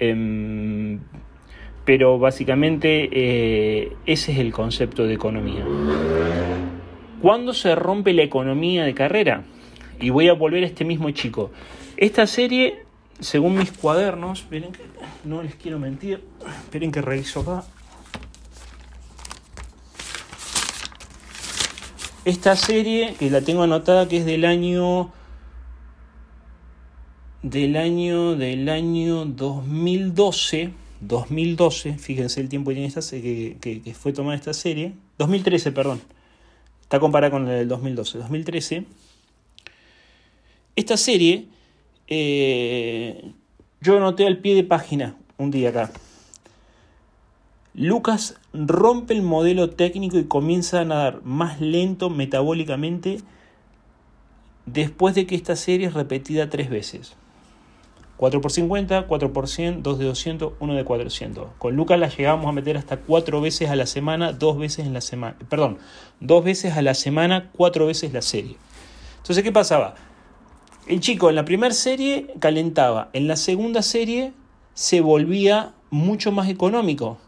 Eh, 0.00 0.98
pero 1.84 2.18
básicamente 2.18 3.08
eh, 3.12 3.92
ese 4.06 4.32
es 4.32 4.38
el 4.38 4.52
concepto 4.52 5.06
de 5.06 5.14
economía. 5.14 5.64
¿Cuándo 7.20 7.52
se 7.52 7.74
rompe 7.74 8.12
la 8.12 8.22
economía 8.22 8.84
de 8.84 8.94
carrera? 8.94 9.44
Y 10.00 10.10
voy 10.10 10.28
a 10.28 10.34
volver 10.34 10.64
a 10.64 10.66
este 10.66 10.84
mismo 10.84 11.10
chico. 11.10 11.50
Esta 11.96 12.26
serie, 12.26 12.84
según 13.20 13.56
mis 13.56 13.70
cuadernos, 13.72 14.40
esperen 14.40 14.72
que 14.72 14.82
no 15.24 15.42
les 15.42 15.54
quiero 15.54 15.78
mentir, 15.78 16.22
esperen 16.64 16.90
que 16.90 17.02
reviso 17.02 17.40
acá. 17.40 17.64
Esta 22.24 22.56
serie, 22.56 23.14
que 23.18 23.30
la 23.30 23.42
tengo 23.42 23.62
anotada, 23.62 24.08
que 24.08 24.18
es 24.18 24.24
del 24.24 24.46
año 24.46 25.12
del 27.42 27.76
año 27.76 28.36
del 28.36 28.70
año 28.70 29.26
2012 29.26 30.83
2012, 31.06 31.98
fíjense 31.98 32.40
el 32.40 32.48
tiempo 32.48 32.70
que 32.70 33.56
que, 33.60 33.82
que, 33.82 33.94
fue 33.94 34.12
tomada 34.12 34.36
esta 34.36 34.54
serie, 34.54 34.94
2013, 35.18 35.72
perdón, 35.72 36.00
está 36.82 37.00
comparada 37.00 37.30
con 37.30 37.48
el 37.48 37.68
2012, 37.68 38.18
2013. 38.18 38.86
Esta 40.76 40.96
serie, 40.96 41.46
eh, 42.08 43.32
yo 43.80 44.00
noté 44.00 44.26
al 44.26 44.38
pie 44.38 44.54
de 44.54 44.64
página 44.64 45.16
un 45.36 45.50
día 45.50 45.70
acá. 45.70 45.90
Lucas 47.74 48.36
rompe 48.52 49.14
el 49.14 49.22
modelo 49.22 49.70
técnico 49.70 50.18
y 50.18 50.24
comienza 50.24 50.80
a 50.80 50.84
nadar 50.84 51.22
más 51.24 51.60
lento 51.60 52.08
metabólicamente 52.08 53.18
después 54.66 55.14
de 55.14 55.26
que 55.26 55.34
esta 55.34 55.56
serie 55.56 55.88
es 55.88 55.94
repetida 55.94 56.50
tres 56.50 56.70
veces. 56.70 57.16
4 58.16 58.40
por 58.40 58.52
50, 58.52 59.06
4 59.06 59.32
por 59.32 59.48
100, 59.48 59.82
2 59.82 59.98
de 59.98 60.04
200, 60.04 60.52
1 60.60 60.74
de 60.74 60.84
400. 60.84 61.48
Con 61.58 61.74
Lucas 61.74 61.98
la 61.98 62.08
llegamos 62.08 62.46
a 62.46 62.52
meter 62.52 62.76
hasta 62.76 62.98
4 62.98 63.40
veces 63.40 63.70
a 63.70 63.76
la 63.76 63.86
semana, 63.86 64.32
2 64.32 64.58
veces 64.58 64.86
en 64.86 64.92
la 64.92 65.00
semana, 65.00 65.36
perdón, 65.48 65.78
2 66.20 66.44
veces 66.44 66.76
a 66.76 66.82
la 66.82 66.94
semana, 66.94 67.50
4 67.56 67.86
veces 67.86 68.12
la 68.12 68.22
serie. 68.22 68.56
Entonces, 69.18 69.42
¿qué 69.42 69.52
pasaba? 69.52 69.94
El 70.86 71.00
chico 71.00 71.30
en 71.30 71.36
la 71.36 71.44
primera 71.44 71.72
serie 71.72 72.28
calentaba, 72.38 73.08
en 73.14 73.26
la 73.26 73.36
segunda 73.36 73.82
serie 73.82 74.32
se 74.74 75.00
volvía 75.00 75.72
mucho 75.90 76.30
más 76.30 76.48
económico. 76.48 77.18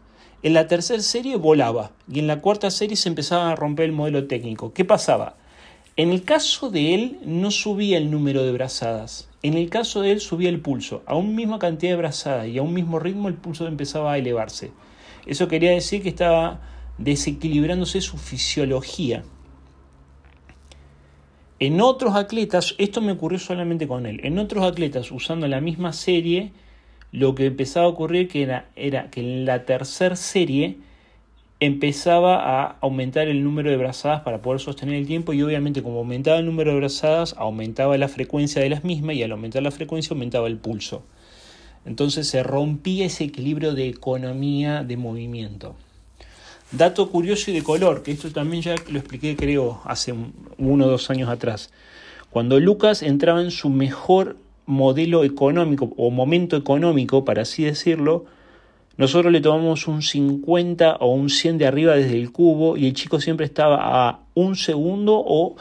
En 0.43 0.53
la 0.53 0.67
tercera 0.67 1.01
serie 1.01 1.35
volaba 1.35 1.91
y 2.07 2.19
en 2.19 2.27
la 2.27 2.39
cuarta 2.39 2.69
serie 2.69 2.95
se 2.95 3.09
empezaba 3.09 3.51
a 3.51 3.55
romper 3.55 3.85
el 3.85 3.93
modelo 3.93 4.27
técnico. 4.27 4.73
¿Qué 4.73 4.85
pasaba? 4.85 5.35
En 5.95 6.11
el 6.11 6.23
caso 6.23 6.69
de 6.69 6.93
él 6.93 7.19
no 7.25 7.49
subía 7.49 7.97
el 7.97 8.11
número 8.11 8.43
de 8.43 8.51
brazadas, 8.51 9.27
en 9.47 9.55
el 9.55 9.69
caso 9.69 10.01
de 10.01 10.11
él 10.11 10.19
subía 10.19 10.49
el 10.49 10.61
pulso. 10.61 11.03
A 11.05 11.15
una 11.15 11.29
misma 11.29 11.59
cantidad 11.59 11.91
de 11.91 11.97
brazadas 11.97 12.47
y 12.47 12.57
a 12.57 12.61
un 12.61 12.73
mismo 12.73 12.99
ritmo 12.99 13.27
el 13.27 13.35
pulso 13.35 13.67
empezaba 13.67 14.13
a 14.13 14.17
elevarse. 14.17 14.71
Eso 15.25 15.47
quería 15.47 15.71
decir 15.71 16.01
que 16.01 16.09
estaba 16.09 16.61
desequilibrándose 16.97 18.01
su 18.01 18.17
fisiología. 18.17 19.23
En 21.59 21.81
otros 21.81 22.15
atletas, 22.15 22.75
esto 22.77 23.01
me 23.01 23.13
ocurrió 23.13 23.39
solamente 23.39 23.87
con 23.87 24.05
él, 24.05 24.19
en 24.23 24.37
otros 24.37 24.63
atletas 24.63 25.11
usando 25.11 25.47
la 25.47 25.59
misma 25.59 25.91
serie, 25.91 26.51
lo 27.11 27.33
que 27.33 27.47
empezaba 27.47 27.87
a 27.87 27.89
ocurrir 27.89 28.27
que 28.27 28.43
era, 28.43 28.69
era 28.75 29.09
que 29.09 29.21
en 29.21 29.45
la 29.45 29.65
tercera 29.65 30.15
serie 30.15 30.77
empezaba 31.59 32.35
a 32.35 32.77
aumentar 32.81 33.27
el 33.27 33.43
número 33.43 33.71
de 33.71 33.77
brazadas 33.77 34.21
para 34.21 34.41
poder 34.41 34.61
sostener 34.61 34.95
el 34.95 35.07
tiempo 35.07 35.33
y 35.33 35.41
obviamente 35.41 35.81
como 35.81 35.99
aumentaba 35.99 36.37
el 36.37 36.45
número 36.45 36.71
de 36.71 36.77
brazadas 36.77 37.33
aumentaba 37.37 37.97
la 37.97 38.07
frecuencia 38.07 38.61
de 38.61 38.69
las 38.69 38.83
mismas 38.83 39.15
y 39.15 39.23
al 39.23 39.31
aumentar 39.31 39.63
la 39.63 39.71
frecuencia 39.71 40.13
aumentaba 40.13 40.47
el 40.47 40.57
pulso. 40.57 41.03
Entonces 41.85 42.27
se 42.27 42.43
rompía 42.43 43.05
ese 43.05 43.23
equilibrio 43.23 43.73
de 43.73 43.87
economía 43.87 44.83
de 44.83 44.97
movimiento. 44.97 45.75
Dato 46.71 47.09
curioso 47.09 47.49
y 47.49 47.53
de 47.53 47.63
color, 47.63 48.03
que 48.03 48.11
esto 48.11 48.29
también 48.31 48.61
ya 48.61 48.75
lo 48.89 48.99
expliqué 48.99 49.37
creo 49.37 49.81
hace 49.85 50.13
uno 50.57 50.85
o 50.85 50.89
dos 50.89 51.09
años 51.09 51.29
atrás. 51.29 51.71
Cuando 52.29 52.59
Lucas 52.59 53.01
entraba 53.01 53.41
en 53.41 53.51
su 53.51 53.69
mejor 53.69 54.35
modelo 54.65 55.23
económico 55.23 55.93
o 55.95 56.11
momento 56.11 56.57
económico, 56.57 57.23
para 57.23 57.43
así 57.43 57.63
decirlo, 57.63 58.25
nosotros 58.97 59.31
le 59.31 59.41
tomamos 59.41 59.87
un 59.87 60.01
50 60.01 60.97
o 60.97 61.13
un 61.13 61.29
100 61.29 61.59
de 61.59 61.67
arriba 61.67 61.95
desde 61.95 62.17
el 62.17 62.31
cubo 62.31 62.77
y 62.77 62.87
el 62.87 62.93
chico 62.93 63.21
siempre 63.21 63.45
estaba 63.45 63.77
a 63.79 64.19
un 64.33 64.55
segundo 64.55 65.21
o, 65.23 65.55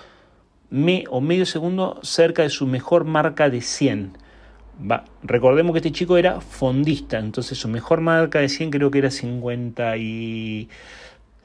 me, 0.71 1.05
o 1.11 1.21
medio 1.21 1.45
segundo 1.45 2.01
cerca 2.03 2.43
de 2.43 2.49
su 2.49 2.67
mejor 2.67 3.05
marca 3.05 3.51
de 3.51 3.61
100. 3.61 4.17
Va, 4.91 5.05
recordemos 5.23 5.73
que 5.73 5.79
este 5.79 5.93
chico 5.93 6.17
era 6.17 6.41
fondista, 6.41 7.19
entonces 7.19 7.59
su 7.59 7.69
mejor 7.69 8.01
marca 8.01 8.41
de 8.41 8.49
100 8.49 8.71
creo 8.71 8.91
que 8.91 8.99
era 8.99 9.11
50 9.11 9.97
y 9.99 10.69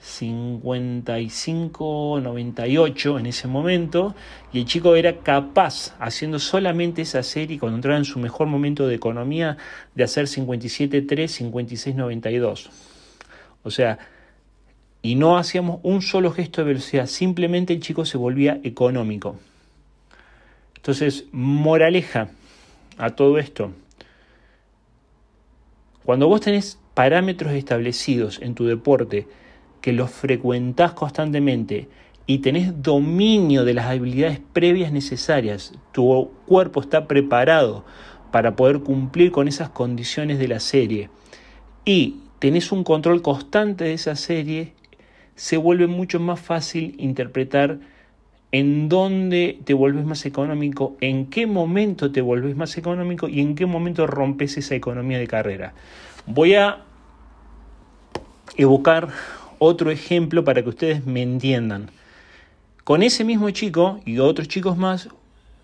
55, 0.02 2.20
98 2.22 3.20
en 3.20 3.28
ese 3.28 3.47
momento, 3.47 4.16
y 4.52 4.58
el 4.60 4.66
chico 4.66 4.95
era 4.95 5.20
capaz, 5.20 5.95
haciendo 5.99 6.39
solamente 6.39 7.04
esa 7.04 7.22
serie, 7.22 7.60
cuando 7.60 7.78
entraba 7.78 7.99
en 7.99 8.06
su 8.06 8.18
mejor 8.18 8.47
momento 8.47 8.88
de 8.88 8.95
economía, 8.95 9.58
de 9.93 10.04
hacer 10.04 10.28
57, 10.28 11.04
3, 11.04 11.32
56, 11.32 11.95
92. 11.95 12.72
O 13.64 13.70
sea, 13.70 13.99
y 15.04 15.16
no 15.16 15.38
hacíamos 15.38 15.80
un 15.84 16.02
solo 16.02 16.32
gesto 16.32 16.62
de 16.62 16.68
velocidad, 16.68 17.06
simplemente 17.06 17.74
el 17.74 17.80
chico 17.80 18.04
se 18.04 18.18
volvía 18.18 18.60
económico. 18.64 19.36
Entonces, 20.78 21.26
moraleja 21.32 22.30
a 22.97 23.12
todo 23.12 23.38
esto. 23.38 23.72
Cuando 26.04 26.28
vos 26.28 26.41
tenés 26.41 26.80
parámetros 26.95 27.54
establecidos 27.54 28.39
en 28.41 28.56
tu 28.56 28.66
deporte, 28.66 29.28
que 29.82 29.94
los 29.94 30.12
frecuentás 30.12 30.94
constantemente 30.94 31.90
y 32.28 32.40
tenés 32.40 32.82
dominio 32.82 33.66
de 33.66 33.74
las 33.74 33.88
habilidades 33.88 34.40
previas 34.54 34.92
necesarias, 34.92 35.74
tu 35.92 36.32
cuerpo 36.46 36.82
está 36.82 37.08
preparado 37.08 37.84
para 38.32 38.56
poder 38.56 38.80
cumplir 38.80 39.32
con 39.32 39.48
esas 39.48 39.70
condiciones 39.70 40.40
de 40.40 40.48
la 40.48 40.60
serie 40.60 41.10
y 41.84 42.22
tenés 42.40 42.72
un 42.72 42.84
control 42.84 43.22
constante 43.22 43.86
de 43.86 43.94
esa 43.94 44.16
serie, 44.16 44.74
se 45.36 45.58
vuelve 45.58 45.88
mucho 45.88 46.20
más 46.20 46.40
fácil 46.40 46.96
interpretar 46.98 47.80
en 48.52 48.90
dónde 48.90 49.60
te 49.64 49.74
vuelves 49.74 50.06
más 50.06 50.26
económico, 50.26 50.98
en 51.02 51.28
qué 51.28 51.48
momento 51.48 52.12
te 52.12 52.22
vuelves 52.22 52.56
más 52.56 52.78
económico 52.78 53.28
y 53.28 53.40
en 53.40 53.56
qué 53.56 53.66
momento 53.66 54.08
rompes 54.08 54.58
esa 54.58 54.76
economía 54.76 55.18
de 55.20 55.28
carrera. 55.28 55.74
Voy 56.26 56.56
a 56.56 56.84
evocar 58.58 59.10
otro 59.64 59.91
ejemplo 59.91 60.43
para 60.43 60.64
que 60.64 60.70
ustedes 60.70 61.05
me 61.05 61.22
entiendan. 61.22 61.91
Con 62.84 63.03
ese 63.03 63.24
mismo 63.24 63.47
chico 63.51 63.99
y 64.05 64.18
otros 64.18 64.47
chicos 64.47 64.76
más 64.76 65.09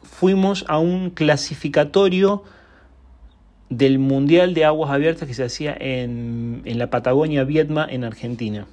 fuimos 0.04 0.66
a 0.68 0.78
un 0.78 1.10
clasificatorio 1.10 2.44
del 3.72 3.98
Mundial 3.98 4.54
de 4.54 4.66
Aguas 4.66 4.92
Abiertas 4.92 5.28
que 5.28 5.34
se 5.34 5.44
hacía 5.44 5.76
en, 5.80 6.62
en 6.66 6.78
la 6.78 6.92
Patagonia 6.92 7.44
Vietma 7.44 7.88
en 7.90 8.04
Argentina. 8.04 8.68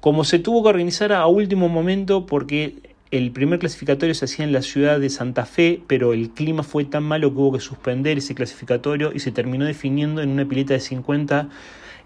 Como 0.00 0.24
se 0.24 0.40
tuvo 0.40 0.62
que 0.62 0.68
organizar 0.68 1.14
a 1.14 1.26
último 1.26 1.70
momento 1.70 2.26
porque 2.26 2.74
el 3.10 3.30
primer 3.30 3.60
clasificatorio 3.60 4.14
se 4.14 4.26
hacía 4.26 4.44
en 4.44 4.52
la 4.52 4.60
ciudad 4.60 5.00
de 5.00 5.08
Santa 5.08 5.46
Fe, 5.46 5.80
pero 5.86 6.12
el 6.12 6.28
clima 6.28 6.62
fue 6.62 6.84
tan 6.84 7.04
malo 7.04 7.32
que 7.32 7.38
hubo 7.38 7.52
que 7.52 7.60
suspender 7.60 8.18
ese 8.18 8.34
clasificatorio 8.34 9.12
y 9.14 9.20
se 9.20 9.32
terminó 9.32 9.64
definiendo 9.64 10.20
en 10.20 10.28
una 10.28 10.44
pileta 10.44 10.74
de 10.74 10.80
50 10.80 11.48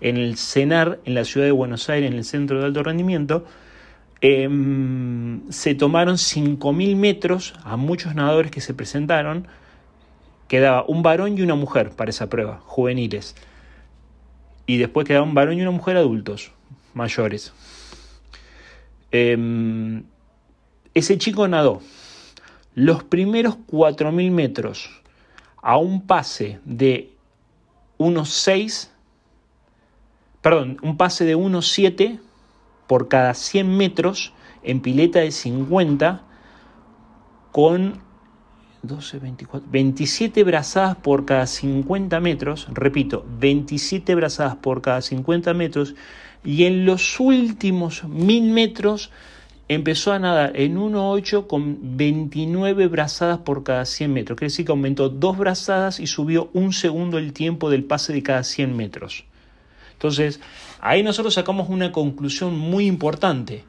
en 0.01 0.17
el 0.17 0.37
CENAR, 0.37 1.01
en 1.05 1.15
la 1.15 1.25
ciudad 1.25 1.47
de 1.47 1.53
Buenos 1.53 1.89
Aires, 1.91 2.11
en 2.11 2.17
el 2.17 2.25
centro 2.25 2.61
de 2.61 2.67
alto 2.67 2.83
rendimiento, 2.83 3.45
em, 4.21 5.51
se 5.51 5.75
tomaron 5.75 6.19
5.000 6.19 6.97
metros 6.97 7.55
a 7.65 7.77
muchos 7.77 8.15
nadadores 8.15 8.51
que 8.51 8.61
se 8.61 8.75
presentaron. 8.75 9.49
Quedaba 10.49 10.85
un 10.87 11.03
varón 11.03 11.39
y 11.39 11.43
una 11.43 11.55
mujer 11.55 11.91
para 11.91 12.11
esa 12.11 12.29
prueba, 12.29 12.61
juveniles. 12.65 13.35
Y 14.67 14.79
después 14.79 15.07
quedaba 15.07 15.25
un 15.25 15.35
varón 15.35 15.59
y 15.59 15.63
una 15.63 15.71
mujer 15.71 15.97
adultos, 15.97 16.53
mayores. 16.95 17.53
Em, 19.11 20.05
ese 20.95 21.19
chico 21.19 21.49
nadó 21.49 21.81
los 22.75 23.03
primeros 23.03 23.57
4.000 23.67 24.31
metros 24.31 24.91
a 25.63 25.77
un 25.77 26.07
pase 26.07 26.61
de 26.65 27.11
unos 27.99 28.31
6 28.31 28.93
perdón, 30.43 30.79
un 30.83 30.97
pase 30.97 31.25
de 31.25 31.37
1,7 31.37 32.21
por 32.87 33.09
cada 33.09 33.35
100 33.35 33.77
metros 33.77 34.33
en 34.63 34.81
pileta 34.81 35.21
de 35.21 35.31
50 35.31 36.23
con 37.53 38.01
12, 38.83 39.19
24, 39.19 39.69
27 39.71 40.45
brazadas 40.45 40.97
por 40.97 41.27
cada 41.27 41.47
50 41.47 42.19
metros, 42.21 42.67
repito, 42.73 43.25
27 43.39 44.15
brazadas 44.15 44.57
por 44.57 44.81
cada 44.81 45.03
50 45.03 45.53
metros 45.55 45.95
y 46.45 46.65
en 46.65 46.87
los 46.87 47.21
últimos 47.21 48.05
1000 48.05 48.53
metros 48.53 49.11
empezó 49.69 50.13
a 50.13 50.19
nadar 50.19 50.53
en 50.57 50.79
1.8 50.79 51.47
con 51.47 51.97
29 51.97 52.89
brazadas 52.89 53.39
por 53.39 53.63
cada 53.63 53.85
100 53.85 54.13
metros. 54.13 54.37
Quiere 54.39 54.51
decir 54.51 54.65
que 54.65 54.73
aumentó 54.73 55.11
dos 55.11 55.37
brazadas 55.37 56.01
y 56.01 56.07
subió 56.07 56.51
un 56.55 56.73
segundo 56.73 57.19
el 57.19 57.33
tiempo 57.33 57.71
del 57.71 57.85
pase 57.85 58.13
de 58.13 58.23
cada 58.23 58.43
100 58.43 58.77
metros. 58.77 59.27
Entonces, 60.01 60.41
ahí 60.81 61.03
nosotros 61.03 61.35
sacamos 61.35 61.69
una 61.69 61.93
conclusión 61.93 62.59
muy 62.59 62.87
importante. 62.87 63.65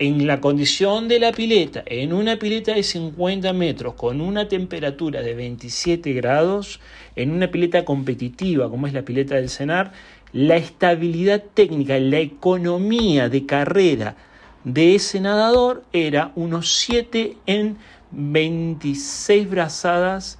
En 0.00 0.26
la 0.26 0.40
condición 0.40 1.06
de 1.06 1.20
la 1.20 1.30
pileta, 1.30 1.84
en 1.86 2.12
una 2.12 2.40
pileta 2.40 2.74
de 2.74 2.82
50 2.82 3.52
metros, 3.52 3.94
con 3.94 4.20
una 4.20 4.48
temperatura 4.48 5.22
de 5.22 5.34
27 5.34 6.12
grados, 6.12 6.80
en 7.14 7.30
una 7.30 7.52
pileta 7.52 7.84
competitiva 7.84 8.68
como 8.68 8.88
es 8.88 8.92
la 8.92 9.02
pileta 9.02 9.36
del 9.36 9.48
CENAR, 9.48 9.92
la 10.32 10.56
estabilidad 10.56 11.44
técnica, 11.54 12.00
la 12.00 12.18
economía 12.18 13.28
de 13.28 13.46
carrera 13.46 14.16
de 14.64 14.96
ese 14.96 15.20
nadador 15.20 15.84
era 15.92 16.32
unos 16.34 16.80
7 16.80 17.36
en 17.46 17.76
26 18.10 19.48
brazadas 19.48 20.39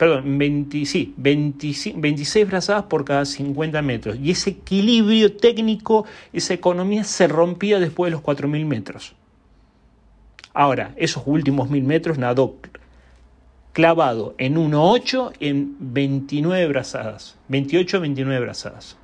perdón, 0.00 0.38
26 0.38 2.46
brazadas 2.46 2.84
por 2.84 3.04
cada 3.04 3.26
50 3.26 3.82
metros. 3.82 4.16
Y 4.18 4.30
ese 4.30 4.48
equilibrio 4.48 5.36
técnico, 5.36 6.06
esa 6.32 6.54
economía 6.54 7.04
se 7.04 7.28
rompía 7.28 7.78
después 7.78 8.10
de 8.10 8.12
los 8.12 8.22
4.000 8.22 8.64
metros. 8.64 9.14
Ahora, 10.54 10.94
esos 10.96 11.24
últimos 11.26 11.68
1.000 11.68 11.82
metros 11.82 12.16
nadó 12.16 12.56
clavado 13.74 14.34
en 14.38 14.56
1.8 14.56 15.34
en 15.38 15.76
29 15.78 16.66
brazadas, 16.68 17.36
28, 17.48 18.00
29 18.00 18.40
brazadas. 18.40 18.96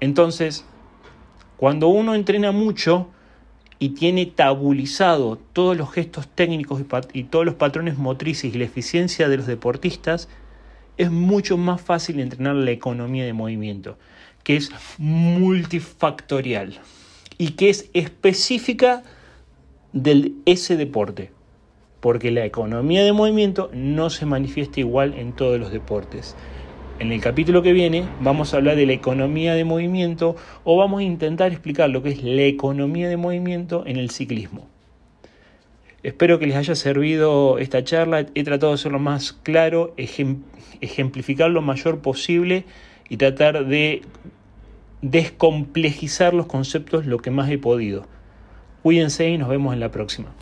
Entonces, 0.00 0.64
cuando 1.56 1.86
uno 1.86 2.16
entrena 2.16 2.50
mucho, 2.50 3.06
y 3.82 3.88
tiene 3.90 4.26
tabulizado 4.26 5.38
todos 5.54 5.74
los 5.74 5.90
gestos 5.90 6.28
técnicos 6.28 6.82
y, 7.14 7.24
todos 7.24 7.46
los 7.46 7.54
patrones 7.54 7.96
motrices 7.96 8.54
y 8.54 8.58
la 8.58 8.66
eficiencia 8.66 9.28
de 9.28 9.38
los 9.38 9.46
deportistas, 9.46 10.28
es 10.98 11.10
mucho 11.10 11.56
más 11.56 11.80
fácil 11.80 12.20
entrenar 12.20 12.56
la 12.56 12.72
economía 12.72 13.24
de 13.24 13.32
movimiento, 13.32 13.96
que 14.44 14.56
es 14.56 14.70
multifactorial 14.98 16.78
y 17.38 17.52
que 17.52 17.70
es 17.70 17.88
específica 17.94 19.02
de 19.94 20.32
ese 20.44 20.76
deporte, 20.76 21.32
porque 22.00 22.30
la 22.30 22.44
economía 22.44 23.02
de 23.02 23.14
movimiento 23.14 23.70
no 23.72 24.10
se 24.10 24.26
manifiesta 24.26 24.80
igual 24.80 25.14
en 25.14 25.32
todos 25.32 25.58
los 25.58 25.72
deportes. 25.72 26.36
En 27.00 27.12
el 27.12 27.20
capítulo 27.22 27.62
que 27.62 27.72
viene 27.72 28.04
vamos 28.20 28.52
a 28.52 28.58
hablar 28.58 28.76
de 28.76 28.84
la 28.84 28.92
economía 28.92 29.54
de 29.54 29.64
movimiento 29.64 30.36
o 30.64 30.76
vamos 30.76 31.00
a 31.00 31.02
intentar 31.02 31.50
explicar 31.50 31.88
lo 31.88 32.02
que 32.02 32.10
es 32.10 32.22
la 32.22 32.42
economía 32.42 33.08
de 33.08 33.16
movimiento 33.16 33.84
en 33.86 33.96
el 33.96 34.10
ciclismo. 34.10 34.68
Espero 36.02 36.38
que 36.38 36.46
les 36.46 36.56
haya 36.56 36.74
servido 36.74 37.56
esta 37.56 37.82
charla. 37.84 38.26
He 38.34 38.44
tratado 38.44 38.72
de 38.72 38.78
ser 38.78 38.92
lo 38.92 38.98
más 38.98 39.32
claro, 39.32 39.94
ejemplificar 39.96 41.50
lo 41.50 41.62
mayor 41.62 42.00
posible 42.00 42.66
y 43.08 43.16
tratar 43.16 43.64
de 43.64 44.02
descomplejizar 45.00 46.34
los 46.34 46.44
conceptos 46.44 47.06
lo 47.06 47.16
que 47.16 47.30
más 47.30 47.48
he 47.48 47.56
podido. 47.56 48.04
Cuídense 48.82 49.26
y 49.30 49.38
nos 49.38 49.48
vemos 49.48 49.72
en 49.72 49.80
la 49.80 49.90
próxima. 49.90 50.34